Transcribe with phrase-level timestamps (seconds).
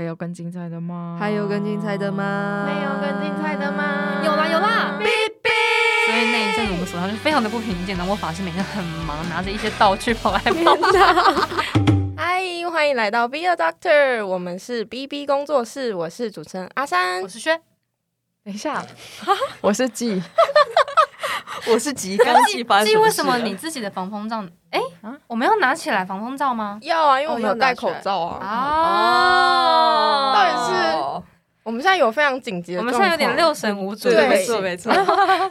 [0.00, 1.18] 会有更精彩的吗？
[1.20, 2.64] 还有更精彩的吗？
[2.66, 4.22] 没有更精彩的吗？
[4.24, 5.50] 有啦有啦，哔哔。
[6.06, 10.98] 所以那一阵子我们手上就非常的不平静，然后我法师每天很忙，拿着一些道具跑来跑去。
[12.16, 12.42] 嗨，
[12.72, 17.60] 欢迎来到 Be a Doctor，我们是 BB 工作室，我是主持人阿三，我是轩。
[18.42, 18.82] 等一下，
[19.60, 20.22] 我是季。
[21.72, 24.42] 我是急刚季发生，为什么你自己的防风罩？
[24.70, 26.78] 哎、欸，我们要拿起来防风罩吗？
[26.82, 28.46] 要啊，因为我们有戴口罩啊。
[28.46, 30.72] 啊，到底是
[31.62, 34.08] 我们现在有非常紧急的，我们现在有点六神无主。
[34.08, 34.92] 对，没错没错。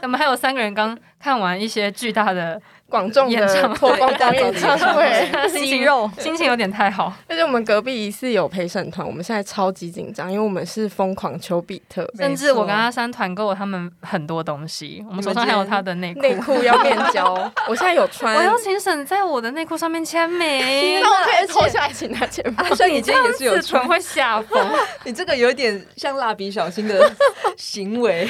[0.01, 2.61] 我们 还有三个人刚看完一些巨大的。
[2.89, 7.13] 广众的脱光光演唱会，心情肉心情有点太好。
[7.27, 17.33] 而且我们隔壁疑似有陪审团，我们现在超级紧张，因为我们是疯狂丘比特， 甚至我跟阿三团购了他们很多东西，我们手上还有他的内裤，内裤 要变焦。
[17.67, 22.55] 我现在有穿，我要请沈在我的内裤上面签名，那我可以脱下来请他签名。
[22.57, 24.59] 阿三，你今天也是有穿，会吓疯。
[25.05, 27.11] 你这个有点像蜡笔小新的
[27.55, 28.27] 行为，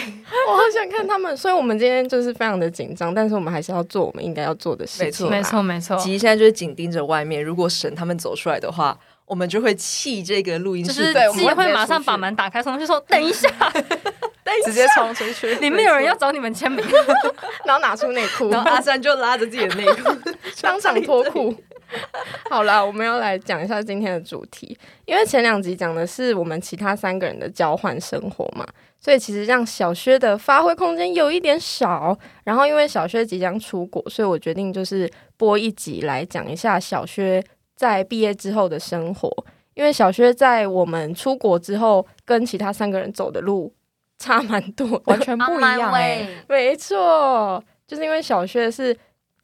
[0.47, 5.29] 我好想看他们，所以我们今天就是非常的紧张，但是我们还是要做我们应该要做的事情。
[5.29, 5.95] 没错，没错。
[5.97, 10.93] 吉现在就是紧盯着外面，如果神他们走出来的话，我们就会弃这个录音室。
[10.93, 16.83] 就是吉会马上把门打开，上去说：“等一下， 等一下，直接冲出去， 里面有人要找你们签名。
[17.63, 20.17] ”然后拿出内裤，然后阿三就拉着自己的内裤
[20.61, 21.55] 当场脱裤。
[22.49, 28.65] 好啦，我们要来讲一下今天的主题，因为前两集讲的是我们其他三个人的交换生活嘛。
[29.01, 37.41] 所以其实让小薛的发挥空间有一点少，然后因为小薛即将出国，所以我决定就是播一集来讲一下小薛
[37.77, 39.45] 在毕业之后的生活。
[39.73, 43.73] 因为小薛在我们出国之后，跟其他三个人走的路
[44.19, 46.27] 差蛮多，完全不一样 哎。
[46.49, 48.93] 没错，就是因为小薛是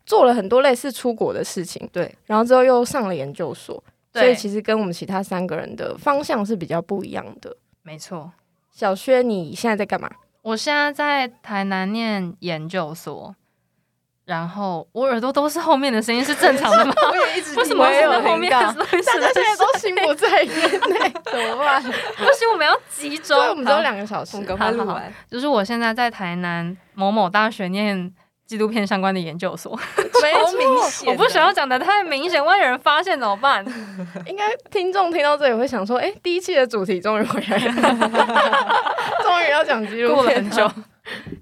[0.06, 7.56] 做了很多类似出国的事情，对，然后之后又上了研究所，所以其实跟我们其他三个人的方向是比较不一样的。
[7.82, 8.32] 没错。
[8.72, 10.10] 小薛，你现在在干嘛？
[10.42, 13.34] 我现在在台南念研究所，
[14.26, 16.94] 然后我耳朵都是后面的声音，是正常的吗？
[17.10, 19.04] 我也一直 为什么有后面的声音？
[19.06, 21.82] 大家现在都心不在焉内， 怎么办？
[21.82, 21.90] 不
[22.34, 23.36] 行，我们要集中。
[23.50, 25.12] 我们只有两个小时，赶快录完。
[25.32, 28.14] 就是我现在在台南某某大学念。
[28.46, 29.76] 纪录片相关的研究所，
[30.22, 33.66] 没错，我不想要讲的太明显，万一有人发现怎么办？
[34.28, 37.72] 应该听众听到这里会想说：“哎、欸，第一期的主题终于回来了，
[39.24, 40.64] 终于要讲纪录片。”过了很久，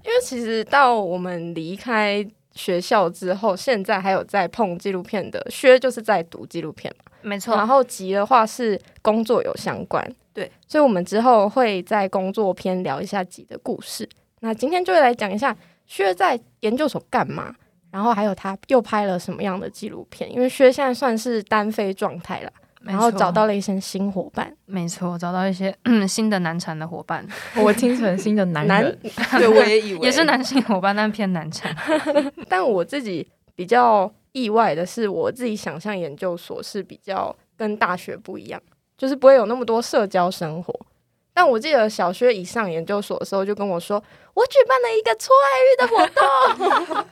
[0.02, 7.54] 因为其实到我们离开学校之后，现在还有在碰纪录片的薛，就是在读纪录片嘛，没错。
[7.54, 14.08] 然后吉的话是工作有相关，对，所以我们之后会在工作篇聊一下吉的故事。
[14.40, 15.54] 那今天就来讲一下。
[15.86, 17.54] 薛在研究所干嘛？
[17.90, 20.30] 然后还有他又拍了什么样的纪录片？
[20.32, 22.50] 因为薛现在算是单飞状态了，
[22.82, 24.52] 然后找到了一些新伙伴。
[24.66, 27.24] 没错，找到一些嗯 新的难缠的伙伴。
[27.56, 28.98] 我听成新的男人，
[29.30, 31.74] 男 对，我也以为也是男性伙伴，但偏难缠。
[32.48, 38.60] 但我自己比较意外的是，我自己想象研究所是比较跟大学不一样，
[38.98, 40.74] 就是不会有那么多社交生活。
[41.32, 44.02] 但我记得小薛一上研究所的时候就跟我说，
[44.34, 47.06] 我举办了一个搓爱玉的活动，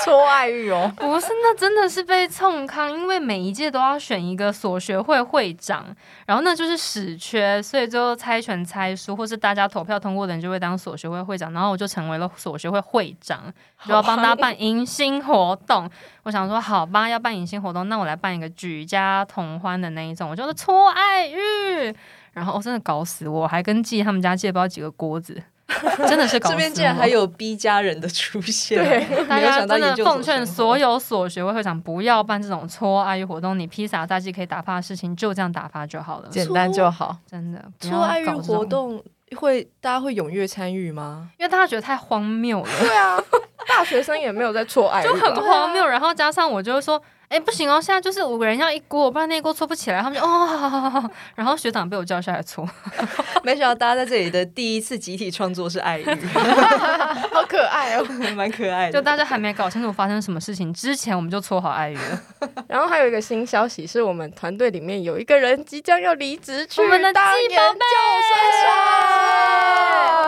[0.00, 5.94] 搓爱玉哦，不是，那真的是被冲康，因为每一届都要选一个所学会会长，
[6.26, 13.52] 然后那就是死缺，所以最后猜拳猜输，或是大家投票通过的人就会当所学会会长，然后我就成为了所学会会长，
[13.86, 15.88] 就要帮他办迎新活动。
[16.22, 21.94] 我想说，好吧，要办迎新活动，那我来办一个举家同欢的那一种，我就是搓爱玉。
[22.32, 25.42] 然后我真的搞死我，还跟季他们家借不知道几个锅子，
[26.08, 26.38] 真的是。
[26.40, 37.64] 这边竟然还有 B 家人的出现，对，大家真的奉劝所有所学会会长不要办这种搓爱玉活动，你披萨大鸡可以打发的事情就这样打发就好了，简单就好，真的。
[37.78, 39.02] 搓爱玉活动
[39.36, 41.30] 会大家会踊跃参与吗？
[41.38, 42.68] 因为大家觉得太荒谬了。
[42.80, 43.22] 对啊，
[43.68, 45.86] 大学生也没有在搓爱玉，就很荒谬。
[45.86, 47.00] 然后加上我就是说。
[47.32, 47.80] 哎，不行哦！
[47.80, 50.02] 现在就是五个人要一锅，不然那一锅搓不起来。
[50.02, 51.10] 他们就哦，好好好好。
[51.34, 52.68] 然后学长被我叫下来搓。
[53.42, 56.04] 没想到大家在这里的第一次集体创作是爱玉，
[57.32, 58.04] 好可爱哦，
[58.36, 58.92] 蛮可爱的。
[58.92, 62.20] 就大家还没搞清楚发生什么事情之前，我们就搓好爱玉了。
[62.68, 67.56] 然后还有一个新消息是我们团队里面有一个人即将要离职去我们的当研究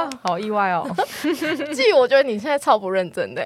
[0.08, 0.88] 生，好意外哦！
[1.74, 3.44] 季，我觉得你现在超不认真的。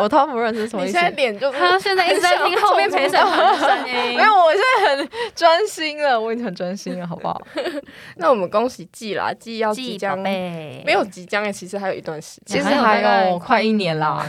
[0.00, 0.92] 我超不认真，什么意思？
[0.92, 2.83] 你现在脸就他现在一直在听后面。
[2.88, 7.40] 陪审团的声音，没有，我现在很专心了，我已经很专心了，好不好？
[8.16, 14.26] 那我们恭喜季啦，季要即将没有即将诶，其实还有一段时间，其实还有快一年啦。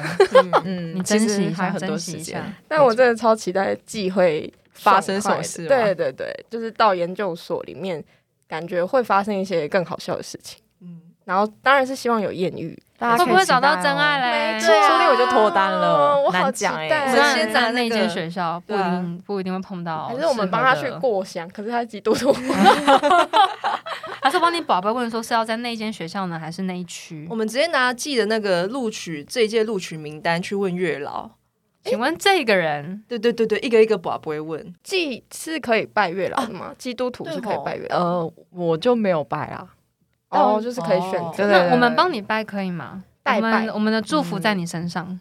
[0.64, 2.44] 嗯， 你珍惜还有很多时间。
[2.68, 5.68] 但我真的超期待季会发生什么事。
[5.68, 8.04] 对对对，就是到研究所里面
[8.48, 10.62] 感觉会发生一些更好笑的事情。
[10.82, 14.60] 嗯，然后当然是希望有艳遇，大家会不会找到真爱嘞？
[14.60, 16.88] 说不定我就脱单了，我好讲哎。
[16.88, 22.34] 期待哦我们先在在那间学校不一定不一定会碰到，可是我们帮他去，过香，可是他是基督徒。
[24.22, 27.36] 还是帮你宝贝问说是要在那间学校呢，还是那一区我？
[27.36, 31.30] 们直接拿寄的那个录取这一届录取名单去问月老。
[31.84, 34.74] 请问这个人对对对对，一个一个宝不会问。
[34.84, 36.74] 祭是可以拜月老的吗？
[36.80, 37.98] 基督徒是可以拜月老。
[38.00, 39.68] 呃，我就没有拜啦。
[40.36, 41.70] 哦，就是可以选哦择。
[41.72, 43.04] 我们帮你拜可以吗？
[43.24, 45.20] 代拜我们我们的祝福在你身上。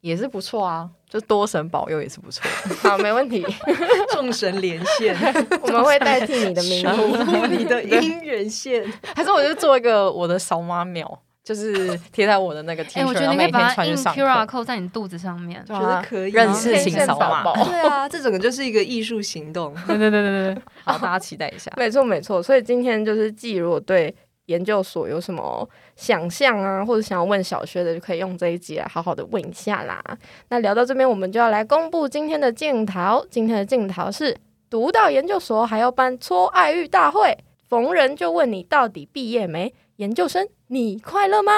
[0.00, 2.42] 也是不错啊，就多神保佑也是不错。
[2.88, 3.44] 好，没问题，
[4.12, 5.14] 众神连线，
[5.60, 7.16] 我们会代替你的名守义。
[7.22, 8.82] 护你的姻缘线。
[9.14, 14.58] 还是我就做一个我的扫码秒，就是贴在我的那个我恤，觉得然后每天你可以把它印穿去上 QR 课。
[14.60, 15.62] code 在你肚子上面。
[15.66, 17.42] 觉得可以认识型扫码。
[17.64, 19.74] 对啊，这整个就是一个艺术行动。
[19.86, 21.70] 对对对对对，好，大家期待一下。
[21.76, 22.42] 没错，没错。
[22.42, 24.16] 所以今天就是，既如果对
[24.50, 30.02] 研究所有什么想象啊，或者想要问小薛的，就可以用这一集来好好的问一下啦。
[30.48, 33.24] 那聊到这边，我们就要来公布今天的镜头。
[33.30, 34.36] 今天的镜头是
[34.68, 37.38] 读到研究所还要办搓爱欲大会，
[37.68, 39.72] 逢人就问你到底毕业没？
[39.96, 41.52] 研究生，你快乐吗？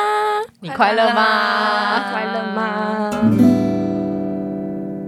[0.61, 2.11] 你快乐吗？
[2.13, 3.11] 快乐吗？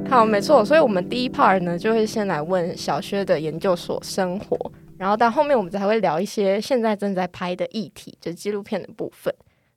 [0.08, 0.64] 好，没错。
[0.64, 4.56] 所以，我们第一 part 呢，就会先来问小薛的研究所生活。
[4.99, 9.35] 然后到后面我们才会聊一些现在正在拍的议题，就是纪录片的部分。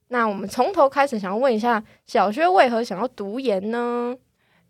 [0.10, 4.16] 那我们从头开始，想要问一下小薛为何想要读研呢？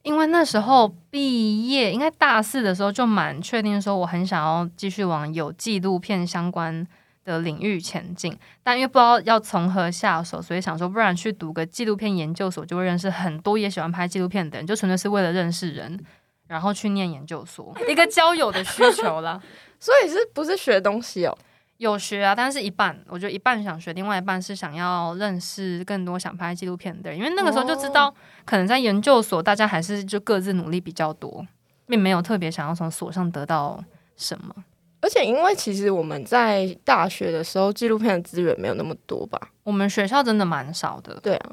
[0.04, 6.88] 因为那时候毕业，应该大四的时候就蛮确定说，我很想要继续往有纪录片相关
[7.26, 16.00] 的领域前进，但因为不知道要从何下手，所以想说，不然去读个纪录片研究所，就会认识很多也喜欢拍纪录片的人，就纯粹是为了认识人，
[16.48, 19.40] 然后去念研究所，一个交友的需求啦。
[19.80, 21.38] 所以是不是学东西哦？
[21.78, 28.12] 有学啊，但是一半，我觉得一半想学，另外一半是想要认识更多想拍纪录片的人，因为那个时候就知道，
[28.46, 31.46] 可能在研究所大家还是就各自努力比较多，
[31.86, 33.84] 并没有特别想要从所上得到
[34.16, 34.56] 什么。
[35.00, 39.40] 而且因为其实我们在大学的时候，纪录片的资源没有那么多吧？
[39.62, 41.52] 我们学校真的蛮少的，对啊，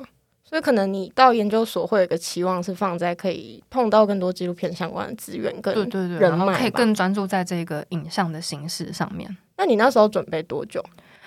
[0.54, 9.36] 所以可能你到研究所会有个期望是放在可以碰到更多纪录片相关的资源跟对对对，人然后可以更专注在这个影像的形式上面。
[9.56, 10.80] 那你那时候准备多久？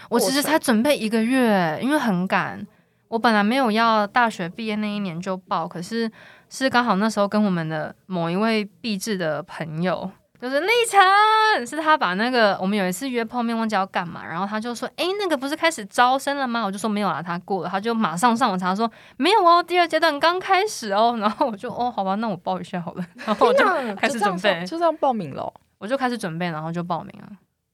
[0.07, 2.65] 我其实才准备一个月，因为很赶。
[3.09, 6.09] 我本来没有要大学毕业那一年就报，可是
[6.49, 10.09] 是刚好那时候跟我们的某一位毕制的朋友，
[10.39, 21.17] 就是立成，是他把那个我们有一次约碰面，忘记要干嘛，然后他就说：“诶，那个不是开始招生了吗？”我就说没有啦，他过了，他就马上上网查说没有哦，第二阶段刚开始哦。
[21.19, 25.53] 然后我就哦，好吧，那我报一下好了， 然后我就开始准备，就这样报名了哦。
[25.79, 27.29] 我就开始准备，然后就报名了。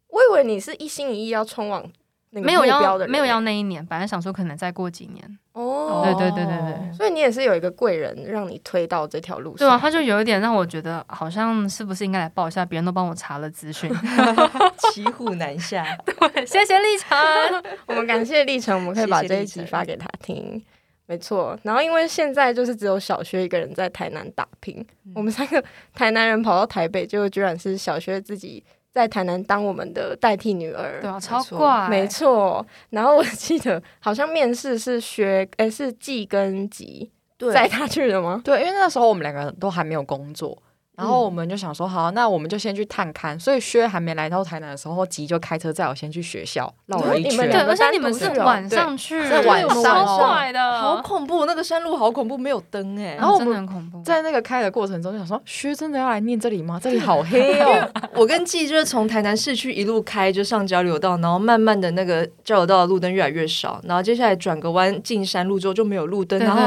[0.08, 1.84] 我以为你是一心一意要冲往
[2.30, 5.40] 那个没有目标的人要没有要那一年，本来想说可能再过几年。
[5.54, 9.68] 哦，对对对对对，所以你也是有一个贵人让你推到这条路上。
[9.68, 13.92] 对啊，他就有一点让我觉得好像是不是应该来报一下，别人都帮我查了资讯。
[14.92, 17.18] 骑虎难下， 对谢谢历程。
[17.86, 20.62] 我们感谢历程，我们可以把这一集发给他听。
[21.06, 24.84] 没错，然后因为现在就是只有小薛一个人在台南打拼，
[25.14, 25.64] 我们三个
[25.94, 28.64] 台南人跑到台北，结果居然是小薛自己
[28.94, 31.02] 在台南当我们的代替女儿。
[31.02, 31.90] 对啊，超错怪。
[31.90, 37.12] 没错，然后我记得好像面试是学，哎，是季跟吉
[37.52, 38.42] 载他去的吗？
[38.46, 40.58] 对，因为那时候我们两个人都还没有工作，
[40.96, 43.40] 然后我们就想说，好，那我们就先去探勘。
[43.40, 47.30] 所以薛还没来到台南的时候，吉就开车载我先去学校绕了一圈。
[47.30, 51.46] 对，你们两个而且你们是晚上去，在晚上超怪的，好恐怖！
[51.46, 53.16] 那个山路好恐怖，没有灯哎。
[53.16, 54.02] 然后我们恐怖。
[54.04, 56.80] 在那个开的过程中，就想说，薛真的要来念这里吗？
[56.82, 57.90] 这里 好黑哦。
[58.14, 66.62] 我跟季就是从台南市区一路开，就上交流道，然后慢慢的那个交流道的路灯越来越少，然后接下来转个弯进山路之后就没有路灯，然后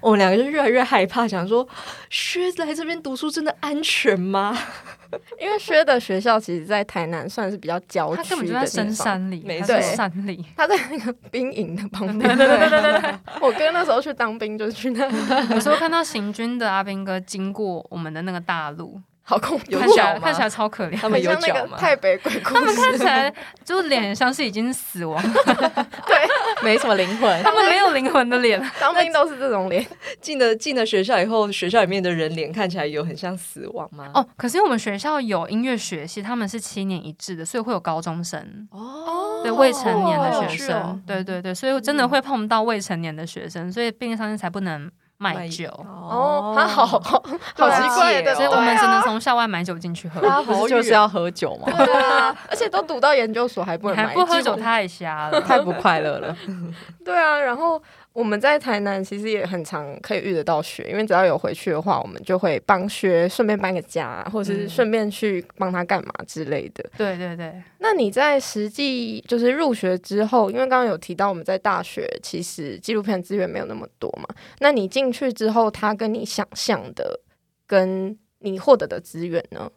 [0.00, 1.66] 我们两个就越来越害怕，想说
[2.10, 4.58] 薛来这边读书真的安全吗？
[5.38, 9.04] 因为薛的学校其实，在台南算是比较郊他区的根本就在深地方。
[9.06, 10.44] 山里，没在错山里。
[10.56, 12.36] 他在那个兵营的旁边。
[12.36, 15.16] 对对对对对对， 我哥那时候去当兵就是去那里，
[15.54, 20.96] 有时候看到行军的阿兵哥经过我们的那个大路，好恐怖，有看起脚看起来超可怜。
[20.96, 21.76] 他们有脚吗？
[21.76, 22.54] 个太北鬼故事。
[22.54, 23.32] 他们看起来
[23.64, 25.22] 就是脸很像是已经死亡，
[26.06, 26.16] 对
[26.62, 27.42] 没什么灵魂。
[27.42, 28.60] 他们没有灵魂的脸。
[28.80, 29.86] 当兵都是这种脸，
[30.20, 34.10] 进了进了学校以后，学校里面的人脸看起来有很像死亡吗？
[34.12, 44.90] 哦，可是我们学校有音乐学系，他们是七年一制的，所以会有高中生，哦对未成年的学生，哦对对对，所以真的会碰到未成年的学生，所以毕业商店才不能
[45.22, 45.68] 卖酒。
[45.86, 47.22] 哦，他好 好
[47.70, 50.20] 奇怪的，所以我们只能从校外买酒进去喝。
[50.20, 51.72] 他不是就是要喝酒吗？
[51.84, 56.36] 对啊，而且都读到研究所还不能买不喝酒太瞎了，太不快乐了。
[57.04, 57.80] 对啊，然后。
[58.12, 66.84] 我们在台南其实也很常可以遇得到学，因为只要有回去的话，我们就会帮薛顺便搬个家，或者是顺便去帮他干嘛之类的。
[66.84, 66.98] 嗯。
[66.98, 67.62] 对对对。
[67.78, 74.28] 那你在实际就是入学之后，因为刚刚有提到我们在大学其实纪录片资源没有那么多嘛，
[74.58, 77.18] 那你进去之后，他跟你想象的，
[77.66, 79.70] 跟你获得的资源呢？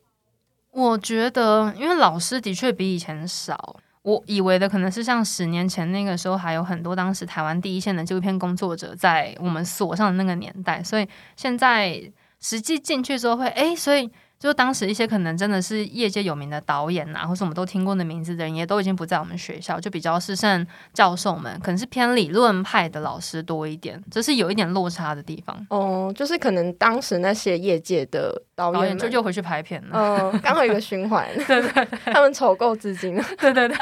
[0.72, 3.78] 我觉得，因为老师的确比以前少。
[4.06, 12.02] 我以为的可能是像十年前那个时候，还有很多当时台湾第一线的纪录片工作者在我们所上的那个年代，所以现在
[12.40, 14.10] 实际进去之后会，哎，所以。
[14.38, 25.66] 就当时一些可能真的是业界有名的导演呐、啊，或是我们都听过的名字的人，也都已经不在我们学校，就比较是剩教授们，可能是偏理论派的老师多一点，这是有一点落差的地方。
[25.70, 29.98] 哦，就是可能当时那些业界的导演，就又回去拍片了，
[30.32, 33.78] 嗯，刚好有一个循环， 对，对对， 他们筹够资金了，对 对对，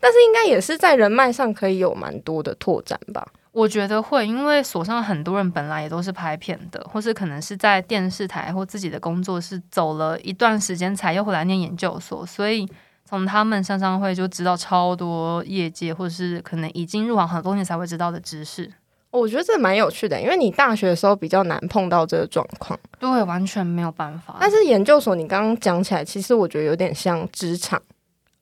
[0.00, 3.26] 但是应该也是在人脉上可以有蛮多的拓展吧。
[3.52, 12.68] 我觉得会，因为所上很多人本来也都是拍片的，或是可能是在电视台或自己的工作室走了一段时间才又回来念研究所，所以
[13.04, 18.72] 从他们上上会就知道超多业界或是可能已经入行很多年才会知道的知识。
[19.10, 24.36] 我觉得这蛮有趣的，因为你大学的时候比较难碰到这个状况，对，完全没有办法。
[24.38, 27.82] 但是研究所你刚刚讲起来，其实我觉得有点像职场。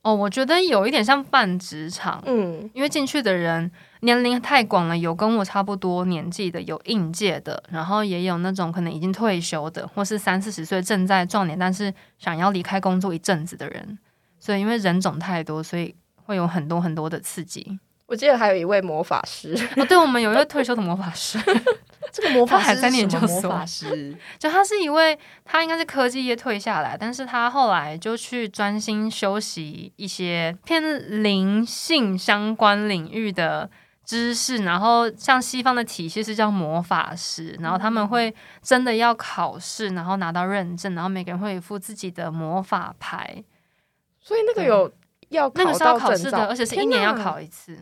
[0.01, 13.99] 哦，我觉得有一点像半职场，嗯，因为进去的人年龄太广了，有跟我差不多年纪的，有应届的，然后也有那种可能已经退休的，或是三四十岁正在壮年，但是想要离开工作一阵子的人。
[14.39, 17.77] 所以因为人种太多，所以会有很多很多的刺激。
[18.09, 21.39] 我记得还有一位魔法师， 哦，对，我们有一位退休的魔法师。
[22.11, 33.69] 这个魔法师还在念研究所，魔法师 就他是一位，他应该是科技业退下来，但是他后来就去专心修习一些偏灵性相关领域的
[34.03, 43.43] 知识，然后像西方的体系是叫魔法师，然后他们会真的要考试，然后拿到认证，然后每个人会有一副自己的魔法牌，
[44.19, 44.91] 所以那个有
[45.29, 47.77] 要那个是要考试的，而且是一年要考一次。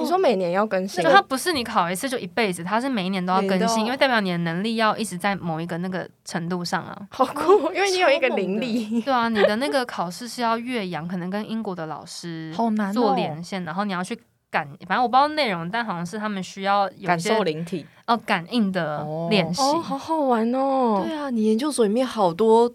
[0.00, 6.96] 你说每年要更新，就它不是你考一次就一辈子，它是每一年都要更新，因为代表你的能力要一直在某一个那个程度上啊。
[7.10, 9.00] 好酷， 因为你有一个灵力。
[9.02, 12.54] 对啊，你的那个考试是要岳阳，可能跟英国的老师
[12.92, 14.18] 做连线，然后你要去
[14.50, 19.62] 感，反正我不知道内容，但好像是他们需要有感受灵体哦，感应的练习。
[19.62, 21.02] 哦，好好玩哦。
[21.04, 22.70] 对啊，你研究所里面好多。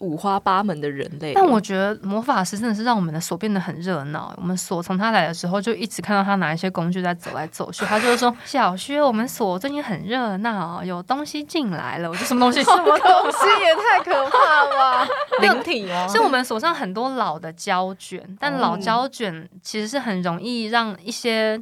[0.00, 4.34] 五花八门的人类，但我觉得魔法师真的是让我们的所变得很热闹。
[4.36, 7.84] 我们所从他来的时候就一直看到他拿一些工具在走来走去。
[7.86, 12.62] 他就说： “小薛，我们所最近很热闹，有东西进来了。”我说：“什么东西？
[12.62, 15.08] 什么东西也太可怕了吧！
[15.40, 21.58] 灵体哦，是我们所上很多老的胶卷，但老胶卷其实是很容易让一些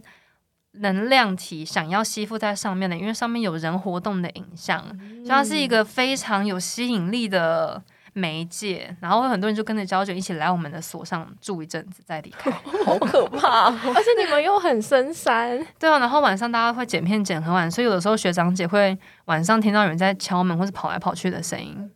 [0.73, 7.81] 能量体想要吸附在上面的，因为上面有人活动的影像，所以它是一个非常有吸引力的。”
[8.15, 12.51] 媒介，然后很多人就跟着胶卷一起来我们的所上住一阵子再离开，
[12.87, 13.67] 好可怕！
[13.93, 15.99] 而且你们又很深山，对啊。
[15.99, 21.91] 然后晚上大家会剪片剪很晚，所以有的时候学长姐会晚上听到有人在敲门或是跑来跑去的声音。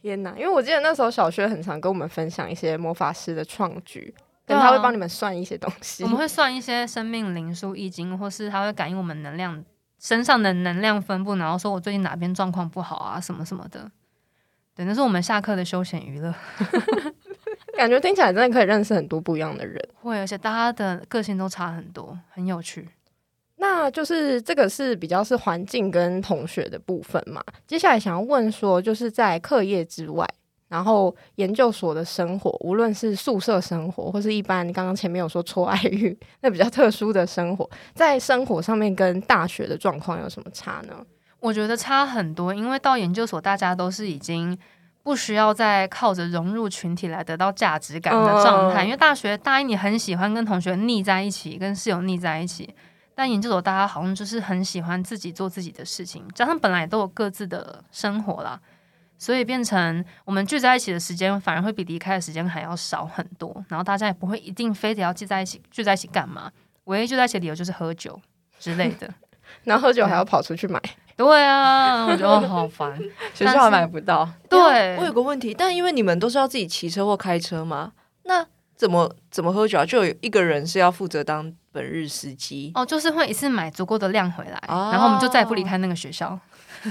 [0.00, 0.34] 天哪！
[0.36, 6.04] 因为我记得那时候小学很常跟我们分享一些魔法师的创举，跟他会帮你们算一些东西。
[6.04, 9.64] 我们会算一些生命灵数、易经，或是他会感应我们能量
[9.98, 13.90] 身上的能量分布，然后说我最近哪边状况不好啊，什么什么的。
[14.74, 16.34] 对，那是我们下课的休闲娱乐，
[17.76, 19.78] 感觉听起来真的可以认识很多不一样的人。
[20.00, 22.88] 会，而且大家的个性都差很多，很有趣。
[23.56, 27.42] 那就是这个是比较是环境跟同学的部分嘛。
[27.66, 30.26] 接下来想要问说，就是在课业之外，
[30.68, 40.96] 然后研究所的生活，无论是宿舍生活，或是一般刚刚前面有说错爱欲，那比较特殊的生活，在生活上面跟大学的状况有什么差呢？
[41.42, 44.56] 我觉得差很多，因为到研究所，大家都是已经
[45.02, 48.78] 不需要再靠着融入群体来得到价值感的状态。
[48.78, 48.84] Oh.
[48.84, 52.72] 因为大学大一你很喜欢跟同学腻在一起，跟室友腻在一起，
[53.16, 58.60] 但研究所大家好像就是很喜欢自己做自己的事情，加上本来都有各自的生活啦，
[59.18, 63.52] 所以变成我们聚在一起的时间反而会比离开的时间还要少很多。
[63.68, 66.52] 然后大家也不会一定非得要聚在一起，聚在一起干嘛？
[66.84, 68.20] 唯一聚在一起的理由就是喝酒
[68.60, 69.12] 之类的。
[69.64, 70.80] 然后喝酒还要跑出去买。
[71.16, 72.98] 对啊，我觉得好烦，
[73.34, 74.28] 学校还买不到。
[74.48, 77.92] 对，我有个问题，但因为你们都是要自己骑车或开车吗？
[78.24, 78.44] 那
[78.76, 79.84] 怎么怎么喝酒啊？
[79.84, 86.38] 就有一个人是要负责当本日司机哦，就是会一次买足够的量回来，哦、然后我们就再也不离开那个学校。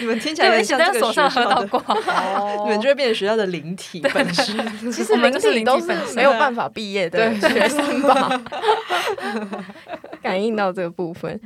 [0.00, 1.80] 你们听起来像在手上喝到过、
[2.64, 4.90] 你们就会变成学校的灵体本身。
[4.90, 8.40] 其实灵体都是没有办法毕业的学生吧？
[10.22, 11.38] 感应到这个部分。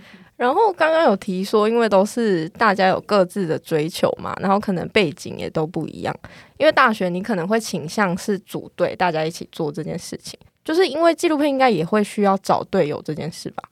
[0.45, 6.15] 然后刚刚有提说，因为都是大家有各自的追求嘛，然后可能背景也都不一样。
[6.59, 13.63] 因为大学你可能会倾向是组队，大家一起做这件事情，就是因为纪录片应该也会需要找队友这件事吧？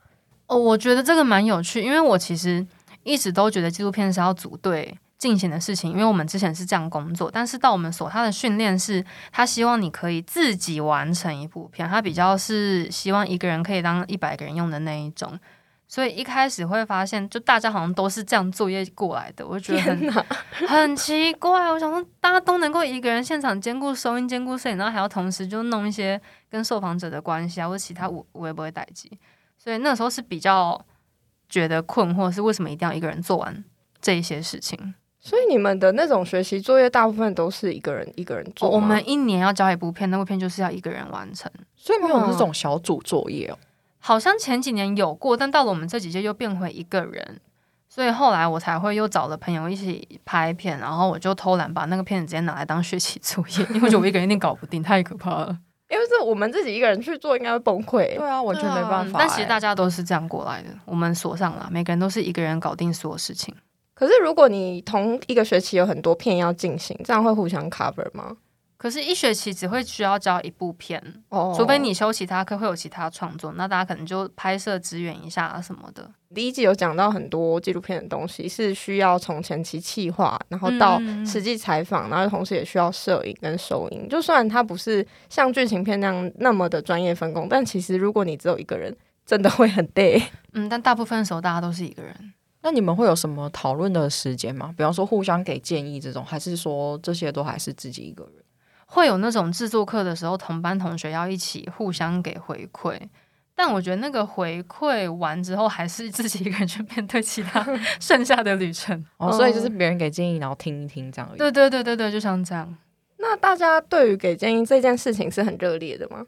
[0.47, 2.67] 哦，我觉得这个蛮有趣，因为我其实
[3.03, 15.39] 一直都觉得纪录片是要组队进行的事情，因为我们之前是这样工作，但是到我们所他的训练是，他希望你可以自己完成一部片，他比较是希望一个人可以当一百个人用的那一种。
[15.93, 20.11] 所以一开始会发现，就大家好像都是这样作业过来的，我觉得很
[20.67, 21.71] 很奇怪。
[21.71, 26.19] 我想说，大家都能够一个人现场兼顾收音、兼顾摄影，然后还要同时就弄一些
[26.49, 29.13] 跟受访者的关系啊，或者其他我我也不会待机。
[29.59, 30.83] 所以那时候是比较
[31.47, 33.63] 觉得困惑，是为什么一定要一个人做完
[34.01, 34.95] 这一些事情？
[35.21, 38.71] 所以你们的那种学习作业，大部分都是一个人一个人做。
[38.71, 43.59] 我们一年要交一部片，那部片就是要一个人完成，所以没有那种小组作业哦。
[44.05, 47.41] 好像前几年有过，但到了我们这几届又变回一个人，
[47.89, 55.57] 所以后来我才会又找了朋友一起拍片，然后我就偷懒把那个片子直接拿来当学期作业，因为我觉得我一个人一定搞不定，太可怕了。
[55.89, 58.17] 因为是我们自己一个人去做，应该会崩溃。
[58.17, 59.25] 对啊，完全没办法、欸。
[59.25, 63.55] 但其实大家都是这样过来的，我们锁上了，每个人都是一个人搞定所有事情。
[63.95, 68.37] 可是如果你同一个学期有很多片要进行，这样会互相 cover 吗？
[68.83, 71.57] 可是，一学期只会需要教一部片，oh.
[71.57, 76.11] 除非你修其他课会有其他创作，那大家可能就拍摄支援一下啊什么的。
[76.35, 84.09] 第一季有讲到很多纪录片的东西，是需要从前期企划，然后到实际采访，嗯、然后同时也需要摄影跟收音。
[84.09, 88.93] 就算它不是像剧情片那样那么的专业分工，但其实如果你只有一个人，
[89.25, 90.21] 真的会很累。
[90.55, 92.13] 嗯，但大部分的时候大家都是一个人。
[92.63, 94.75] 那你们会有什么讨论的时间吗？
[94.77, 98.42] 比方说互相给建议这种，还是说这些都还是自己一个人？
[98.95, 103.01] 会有那种制作课的时候，同班同学要一起互相给回馈，
[103.55, 107.67] 但我觉得那个回馈完之后，还是自己一个人去面对其他
[107.99, 109.03] 剩下的旅程。
[109.17, 111.31] 哦，所以就是别人给建议，然后听一听这样。
[111.39, 112.77] 对对对对对，就像这样。
[113.17, 116.27] 那大家对于给建议这件事情是很热烈的吗？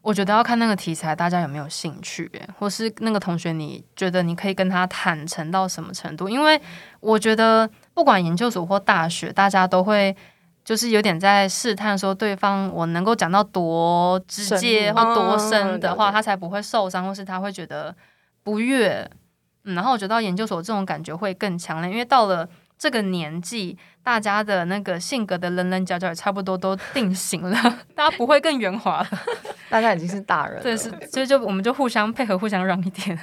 [0.00, 6.30] 我觉得要看那个题材，大家有没有兴趣，或是那个同学，你觉得你可以跟他坦诚到什么程度？
[6.30, 6.58] 因为
[7.00, 10.16] 我觉得不管研究所或大学，大家都会。
[10.66, 17.94] 就是有点在试探，说对方我能够讲到多直接或多深的话，他才不会受伤，或是他会觉得
[18.42, 19.08] 不悦。
[19.62, 27.56] 嗯，然后我觉得到研究所这种感觉会更强烈，因为到了这个年纪，大家的那个性格的棱棱角角也差不多都定型了，
[27.94, 29.08] 大家不会更圆滑了，
[29.70, 30.62] 大家已经是大人了。
[30.62, 33.16] 对，是，所以就我们就互相配合，互相让一点。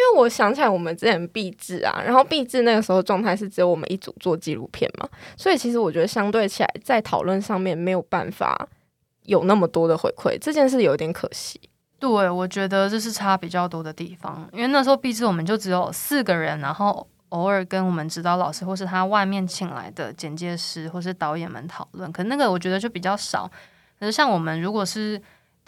[0.00, 8.66] 因为我想起来，我们之前毕制啊，然后毕制那个时候状态是只有我们一组做纪录片嘛，所以其实我觉得相对起来，在讨论上面没有办法
[9.24, 11.60] 有那么多的回馈，这件事有点可惜。
[11.98, 23.50] 对，我觉得这是差比较多的地方，因为那时候毕制我们就只有四个人，然后偶尔跟我们指导老师或是他外面请来的剪接师或是导演们讨论，可那个我觉得就比较少。
[23.98, 25.20] 可是像我们如果是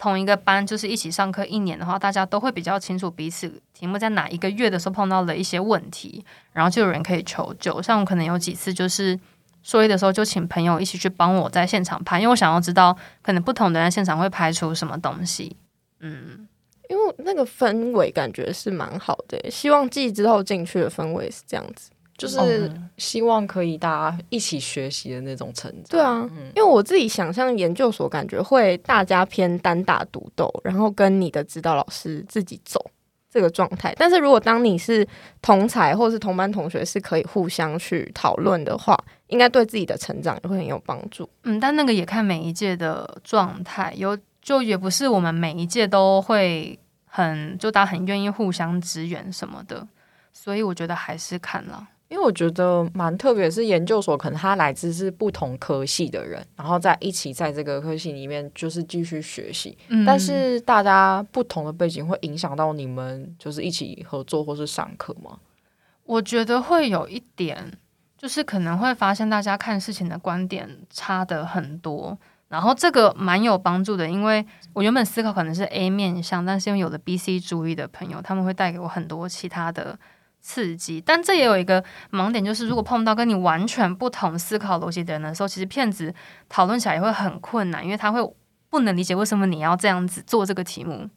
[0.03, 7.81] 同一个班就是一起上课一年的话，大家都会比较清楚彼此题目在哪一个月的时候碰到了一些问题，然后就有人可以求救。
[7.81, 9.17] 像我可能有几次就是
[9.61, 15.55] 硕一的时候就请朋友一起去帮我在现场拍，因为我想要知道可能不同的人现场会拍出什么东西。
[16.01, 16.45] 嗯，
[16.89, 21.91] 因为那个氛围感觉是蛮好的，希望季之后进去的氛围是这样子。
[22.17, 25.83] 就是希望可以大家一起学习的那种成长。
[25.89, 32.85] 对啊，嗯、因为我自己想象研究所感觉会大家偏单打独斗，然后跟你的指导老师自己走
[33.29, 33.93] 这个状态。
[33.97, 35.05] 但是如果当你是
[35.41, 38.97] 同才或是同班同学，是可以互相去讨论的话，
[39.27, 41.27] 应该对自己的成长也会很有帮助。
[41.43, 49.87] 嗯，但那个也看每一届的状态，有就也不是我们每一届都会很就大家很愿意互相支援什么的，
[50.31, 51.87] 所以我觉得还是看了。
[52.13, 59.75] 因为我觉得蛮特别，是研究所可能他来自是不同科系的人，然后在一起在这个科系里面就是继续学习。
[59.87, 65.39] 嗯，但是大家不同的背景会影响到你们就是一起合作或是上课吗？
[66.05, 67.71] 我觉得会有一点，
[68.15, 72.15] 就是可能会发现大家看事情的观点差的很多，
[72.47, 79.97] 然后这个蛮有帮助的，因为我原本思考可能是 A 面向，但是因为有了 B、C 主义的朋友，他们会带给我很多其他的。
[80.43, 86.13] 刺激，但这也有一个盲点，就是如果碰到跟你完全不同思考逻辑的人的时候，其实骗子
[86.49, 88.21] 讨论起来也会很困难，因为他会
[88.69, 91.09] 不能理解为什么你要这样子做这个题目。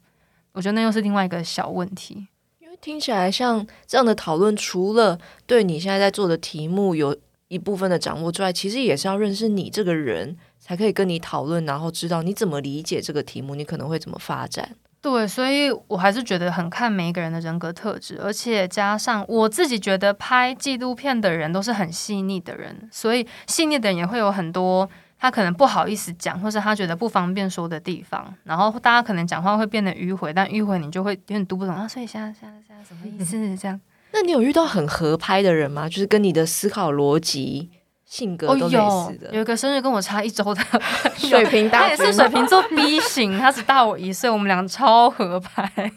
[0.53, 2.27] 我觉得那又是另外一个小问题。
[2.59, 7.15] 因为听起来像这样的讨论，除了对你现在在做的题目有
[7.49, 14.75] 一部分的掌握之外，其实也是要认识你这个人，才可以跟你讨论，然后知道你怎么理解这个题目，你可能会怎么发展。
[15.01, 24.89] 对，所以我还是觉得很看每一个人的人格特质，而且加上我自己觉得拍纪录片的人都是很细腻的人，所以细腻的人也会有很多。
[25.19, 31.87] 他可能不好意思讲，或是他觉得不方便说的地方，然后大家可能讲话会变得迂回，但迂回你就会有点读不懂啊。
[31.87, 33.35] 所以现在现在现在什么意思？
[33.57, 33.81] 这样？
[34.11, 35.89] 那你有遇到很合拍的人吗？
[35.89, 37.71] 就是跟你的思考逻辑、
[38.07, 38.77] 性格都类似的。
[38.79, 40.61] 哦，有，有一个生日跟我差一周的
[41.17, 45.91] 水瓶大， 他也是水瓶座 B 型，他只大我一岁，我们俩超合拍。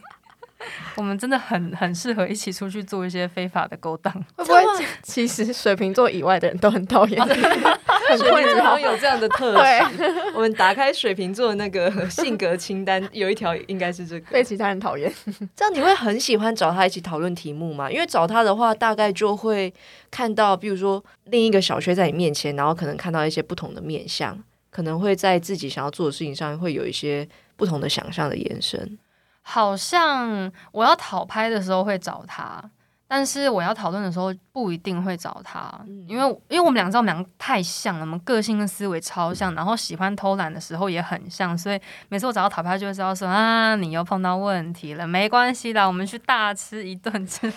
[0.96, 4.12] 我们真的很很适合一起出去做一些非法的勾当。
[4.36, 4.60] 会不会
[5.02, 7.20] 其实水瓶座以外的人都很讨厌？
[7.26, 10.04] 水瓶座有这样的特质。
[10.34, 15.12] 我们打开水瓶座的那个性格清单，有一条应该是这个，被其他人讨厌。
[15.54, 17.90] 这样你会很喜欢找他一起讨论题目吗？
[17.90, 19.72] 因为找他的话，大概就会
[20.10, 24.36] 看到，比如说另一个小薛在你面前，然后可能看到一些不同的面相，
[24.70, 28.98] 可能会在自己想要做的事情上会有一些不同的想象的延伸。
[29.42, 32.62] 好像我要讨拍的时候会找他，
[33.08, 47.52] 但是我要讨论的时候不一定会找他，因为因为我们俩知道我们俩太像了，我们个性跟思维超像，然后喜欢偷懒的时候也很像，所以每次我找到讨拍就会知道说啊，你又碰到问题了，没关系的，我们去大吃一顿之类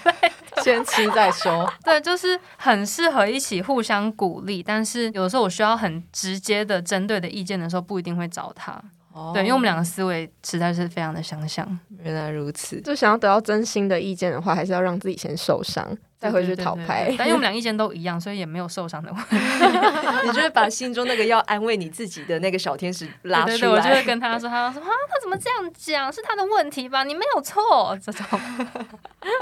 [0.56, 1.72] 的， 先吃再说。
[1.86, 8.82] 对，就是很适合一起互相鼓励，但是有的时候我需要很直接的针对的意见的时候，不一定会找他。
[9.16, 11.80] Oh, 对，因为我们两个思维实在是非常的相像。
[12.00, 17.14] 原来如此，就想要得到真心的意见的话，还是要让自己先受伤，再回去讨拍。
[17.16, 19.36] 但因为我们俩意见都一样，所以也没有受伤的问题。
[20.26, 23.54] 你就会把心中那个要安慰你自己的那个小天使拉出来。
[23.54, 26.12] 对，对，对，我就会跟他说：“他说啊，他怎么这样讲？
[26.12, 27.04] 是他的问题吧？
[27.04, 28.26] 你没有错。”这种。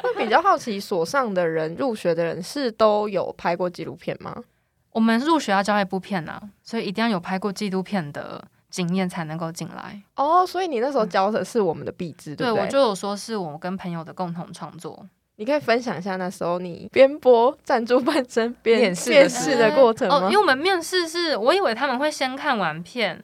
[0.03, 4.35] 我比较好奇，所上的人入学的人是都有拍过纪录片吗？
[4.91, 8.43] 我们入学要交一部片啊，所以一定要有拍过纪录片的。
[8.71, 12.61] 经验才能够进来哦，所以你那时候教的是我们的壁纸，对不对？
[12.61, 15.05] 对，我就有说是我跟朋友的共同创作。
[15.35, 20.21] 你可以分享一下那时候你边播赞助半身边面试的过程吗？
[20.23, 23.23] 哦，因为我们面试是我以为他们会先看完片。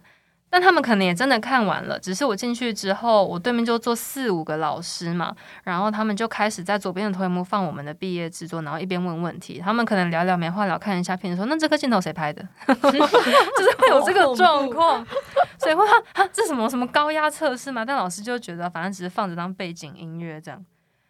[0.50, 9.60] 但他们可能也真的看完了，只是我进去之后，我对面就坐四五个老师嘛，然后他们就开始在左边的投影幕放我们的毕业制作，然后一边问问题。
[9.60, 15.06] 他们可能聊聊没话聊，看一下片子说：“那这个镜头谁拍的？” 就是会有这个状况，
[15.60, 17.84] 所以会哈哈，这什么什么高压测试嘛？
[17.84, 20.66] 但老师就觉得反正只是放着当背景音乐这样，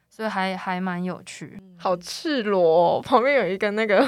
[0.10, 1.62] 所以还还蛮有趣。
[1.78, 4.00] 好赤裸哦，旁边有一个那个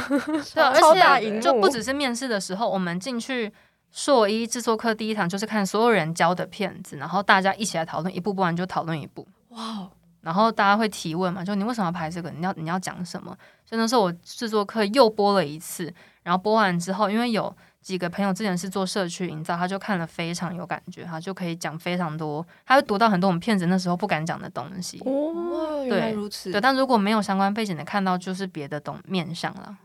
[0.55, 3.53] 对， 超大萤幕，就不只是面试的时候，我们进去。
[3.91, 9.28] 硕一制作课第一堂就是看所有人教的片子，然后大家一起来讨论，一部播完就讨论一部。
[9.49, 9.89] 哇！
[10.21, 12.30] 然后大家会提问嘛，就你为什么要拍这个？
[12.30, 13.36] 你要你要讲什么？
[13.65, 15.91] 所以那时候我制作课又播了一次，
[16.23, 25.02] 然后播完之后，因为有几个朋友之前是做社区营造，他就看了非常有感觉，他就可以讲非常多，他会读到很多我们片子那时候不敢讲的东西。
[25.06, 26.52] 哦，原来如此。
[26.52, 29.78] 对，但如果没有相关背景的看到，就是别的懂面向了。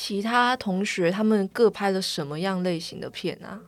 [0.00, 3.58] 其他同学他们各拍了什么样类型的片啊？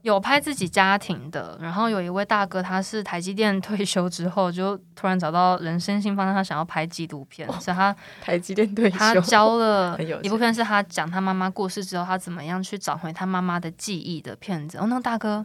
[0.00, 14.78] 有拍自己家庭的，然后有一位大哥，他是台积电退休之后，就突然找到人生新方向，他想要拍纪录片，所以他台积电退休，他教了 一部分是他讲他妈妈过世之后，他怎么样去找回他妈妈的记忆的片子。
[14.78, 15.44] 哦，那个大哥。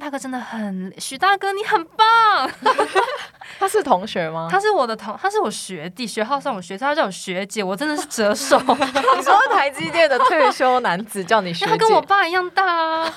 [0.00, 2.50] 大哥真的很，许大哥你很棒。
[3.60, 4.48] 他是同学吗？
[4.50, 8.58] 他是我的同，他是我学弟，学号上我学，他叫我学姐，我真的是折寿。
[8.58, 13.12] 你说台积电的退休男子叫你学姐，他跟我爸一样大啊。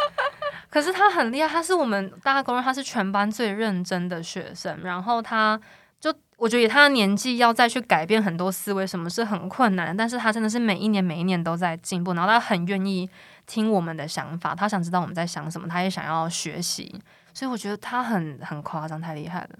[0.70, 4.80] 可是他很厉害，他是我们大家公认他是全班最认真的学生。
[4.82, 5.62] 然后他就
[6.36, 9.96] 我觉得以他的年纪要再去改变很多思维，什么是很困难。
[9.96, 13.08] 但是他真的是每一年每一年都在进步，然后他很愿意。
[13.46, 16.98] 听我们的想法，他想知道我们在想什么，他也想要学习，
[17.34, 19.50] 所以我觉得他很很夸张，太厉害了。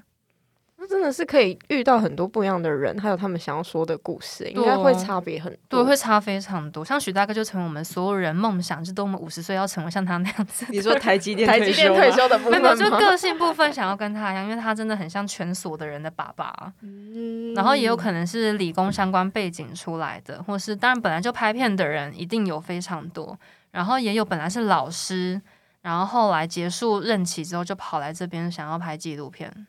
[0.85, 6.85] 那真的是可以遇到很多不一样的人，还有他们想要说的故事，应该会差别很多，对，会差非常多。
[6.85, 10.67] 像许大哥就成为我们所有人梦想，就等我们五十岁要成为像他那样子。
[10.69, 12.75] 你说台积电台积电退休的部分吗？
[12.75, 16.55] 没有，就个性部分想要跟他一样，因为他真的很像全所的人的爸爸。
[16.83, 23.39] 嗯，然后也有可能是理工相关背景出来的，或是当然本来就拍片的人一定有非常多。
[23.71, 25.41] 然后也有本来是老师，
[25.81, 29.67] 然后后来结束任期之后就跑来这边想要拍纪录片。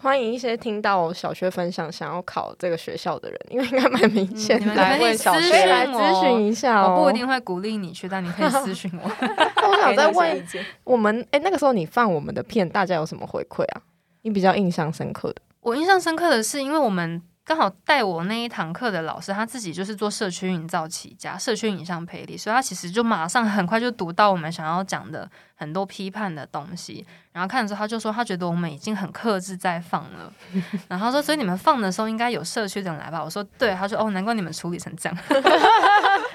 [0.00, 4.74] 欢迎一些听到小学分享想要考这个学校的人，因为应该蛮明显的。
[4.74, 6.96] 来问小薛，来咨询一下哦。
[6.98, 9.10] 我不一定会鼓励你去，但你可以咨询我。
[9.62, 10.46] 我我想再问，
[10.84, 13.82] 我们哎、欸，那个时候你放我们的片，大家有什么回馈啊？
[14.22, 15.42] 你比较印象深刻的？
[15.60, 17.22] 我印象深刻的是，因为我们。
[17.46, 27.06] 刚好带我那一堂课的老师，他自己就是做社区营造起家，社区影像培力，所以他其实就马上很快就读到我们想要讲的很多批判的东西。
[27.30, 30.32] 然后看的时候，他就说他觉得我们已经很克制在放了。
[30.88, 33.22] 然后他说，所以你们放的时候应该有社区的人来吧？
[33.22, 33.72] 我说对。
[33.76, 35.16] 他说哦，难怪你们处理成这样。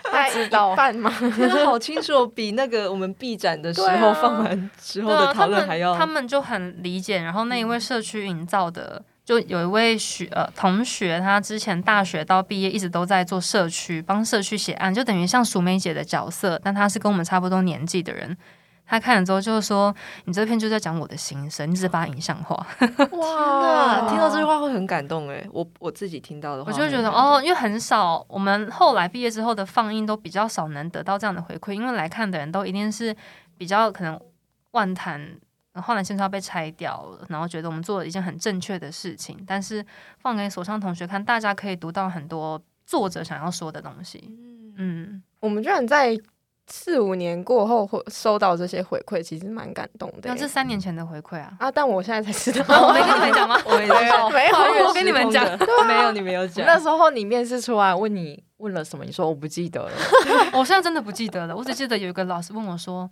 [0.04, 1.12] 他知道办吗？
[1.66, 6.00] 好清楚，比那个我们闭展的时候放完之后的讨论还要、啊。
[6.00, 7.22] 他们就很理解。
[7.22, 9.04] 然后那一位社区营造的。
[9.32, 18.38] 就有一位学呃同学，他之前大学到毕业一直都在做社区，帮社区写案，就等于像淑梅姐的角色，但他是跟我们差不多年纪的人。
[18.86, 22.68] 他看了之后就是说：“你这篇就在讲我的心声，你只是把它影像化。
[23.16, 25.48] ”哇，听到这句话会很感动诶。
[25.54, 33.16] 我我自己听到的话，我就觉得哦，因为很少，我们后来毕业之后的放映都比较少能得到这样的回馈，因为来看的人都一定是
[33.58, 34.20] 比较可能
[34.72, 35.38] 万谈。
[35.80, 39.86] 后来现在要被拆掉了，然后觉得我们做了一件很正确的事情，但是
[40.20, 44.22] 放给所上同学看，大家可以读到很多作者想要说的东西。
[44.78, 46.18] 嗯，我们居然在
[46.68, 50.30] 四五年过后会收到这些回馈，其实蛮感动的。
[50.30, 51.54] 那是三年前的回馈啊！
[51.60, 53.58] 啊，但我现在才知道， 我没跟你们讲吗？
[53.68, 55.46] 我没有，没有，我跟你们讲，
[55.86, 56.66] 没有，你没有讲。
[56.66, 59.04] 那时候你面试出来问你问了什么？
[59.04, 59.92] 你说我不记得了，
[60.54, 61.56] 我现在真的不记得了。
[61.56, 63.10] 我只记得有一个老师问我说：“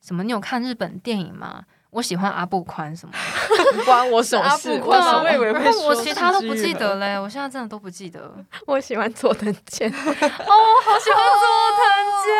[0.00, 0.24] 什么？
[0.24, 3.12] 你有看日本电影吗？”我喜欢阿布宽什么？
[3.74, 4.70] 不 关我什么事。
[4.70, 5.88] 阿布宽，我以为会说。
[5.88, 8.32] 我其他都不记得嘞，我现在真的都不记得。
[8.66, 9.90] 我喜欢佐藤健。
[9.92, 11.44] 哦，好喜欢佐
[11.76, 11.84] 藤
[12.24, 12.32] 健。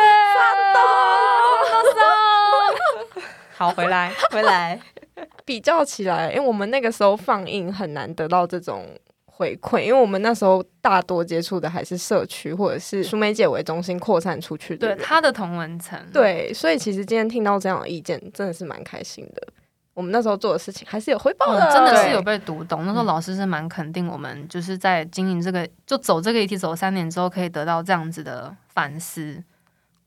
[3.55, 4.81] 好，回来，回来。
[5.45, 8.87] 比较起来，因为我们那个时候放映很难得到这种。
[9.35, 19.47] 回馈，因为我们那时候大多接触的还是社区或者是淑美姐为中心扩散出去的，对他的同文层，对，所以其实今天听到这样的意见，真的是蛮开心的。
[19.95, 22.85] 我们那时候做的事情还是有回报的，嗯、真的是有被读懂。
[22.85, 29.43] 那时候老师是蛮肯定我们，就是在经营这个，就走这个议题走三年之后，可以得到这样子的反思，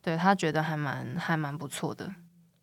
[0.03, 2.09] 对他觉得还蛮还蛮不错的。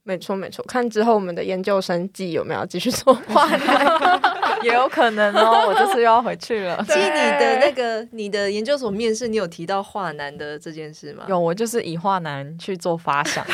[0.05, 4.21] 没错没错，看之后我们的研究生季有没有继续做画男，
[4.61, 5.65] 也有可能哦。
[5.67, 6.83] 我这次又要回去了。
[6.89, 11.23] 记你的那个你的研究所面试，你有提到华男的这件事吗？
[11.29, 13.45] 有，我就是以华男去做发想。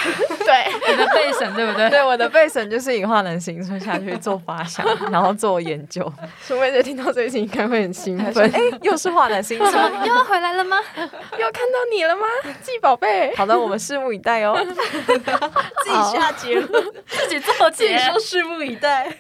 [0.50, 1.90] 对，你的备审对不对？
[1.92, 6.12] 对，我的备审就是以画男形式下去做发想，然后做研究。
[6.42, 8.52] 苏美姐听到这一集应该会很兴奋。
[8.52, 10.78] 哎，又是华男形式， 又要回来了吗？
[10.96, 12.26] 又看到你了吗？
[12.64, 13.36] 季宝贝。
[13.36, 14.58] 好的，我们拭目以待哦。
[14.66, 16.32] 自己下。
[16.40, 19.14] 结论 自己做结，自己说拭目以待，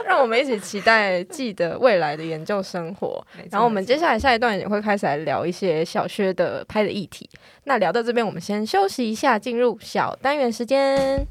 [0.06, 3.24] 让我们一起期待季的未来的研究生活。
[3.50, 7.28] 然后我们接下来下一段也会开始来聊一些小薛的拍的议题。
[7.64, 11.26] 那聊到这边，我们先休息一下，进入小单元时间。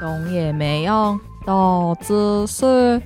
[0.00, 3.00] 懂也没用，懂知识。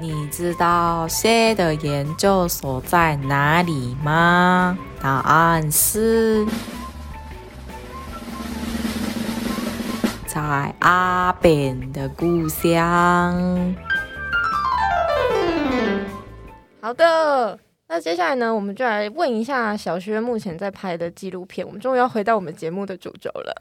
[0.00, 4.78] 你知道薛的研究所在哪里吗？
[5.02, 6.46] 答案是
[10.32, 13.74] 在阿扁的故乡。
[16.80, 17.58] 好的。
[17.88, 21.66] 那接下来呢，我们就来问一下小薛目前在拍的纪录片。
[21.66, 23.52] 我们终于要回到我们节目的主轴了，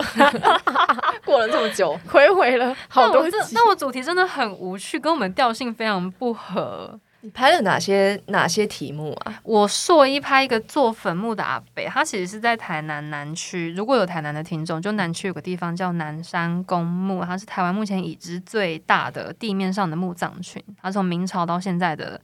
[1.26, 3.38] 过了这么久， 回回了好多集。
[3.54, 7.00] 那我主题真的很无趣，跟我们调性非常不合。
[7.22, 9.40] 你拍了哪些哪些题目啊？
[9.44, 13.74] 我硕一拍一个做坟墓的阿伯，他其实是在台南南区。
[13.74, 20.64] 如果有台南的听众，就南区有个地方叫南山公墓，它是台湾目前已知最大的地面上的墓葬群。
[20.82, 22.22] 它从明朝到现在的。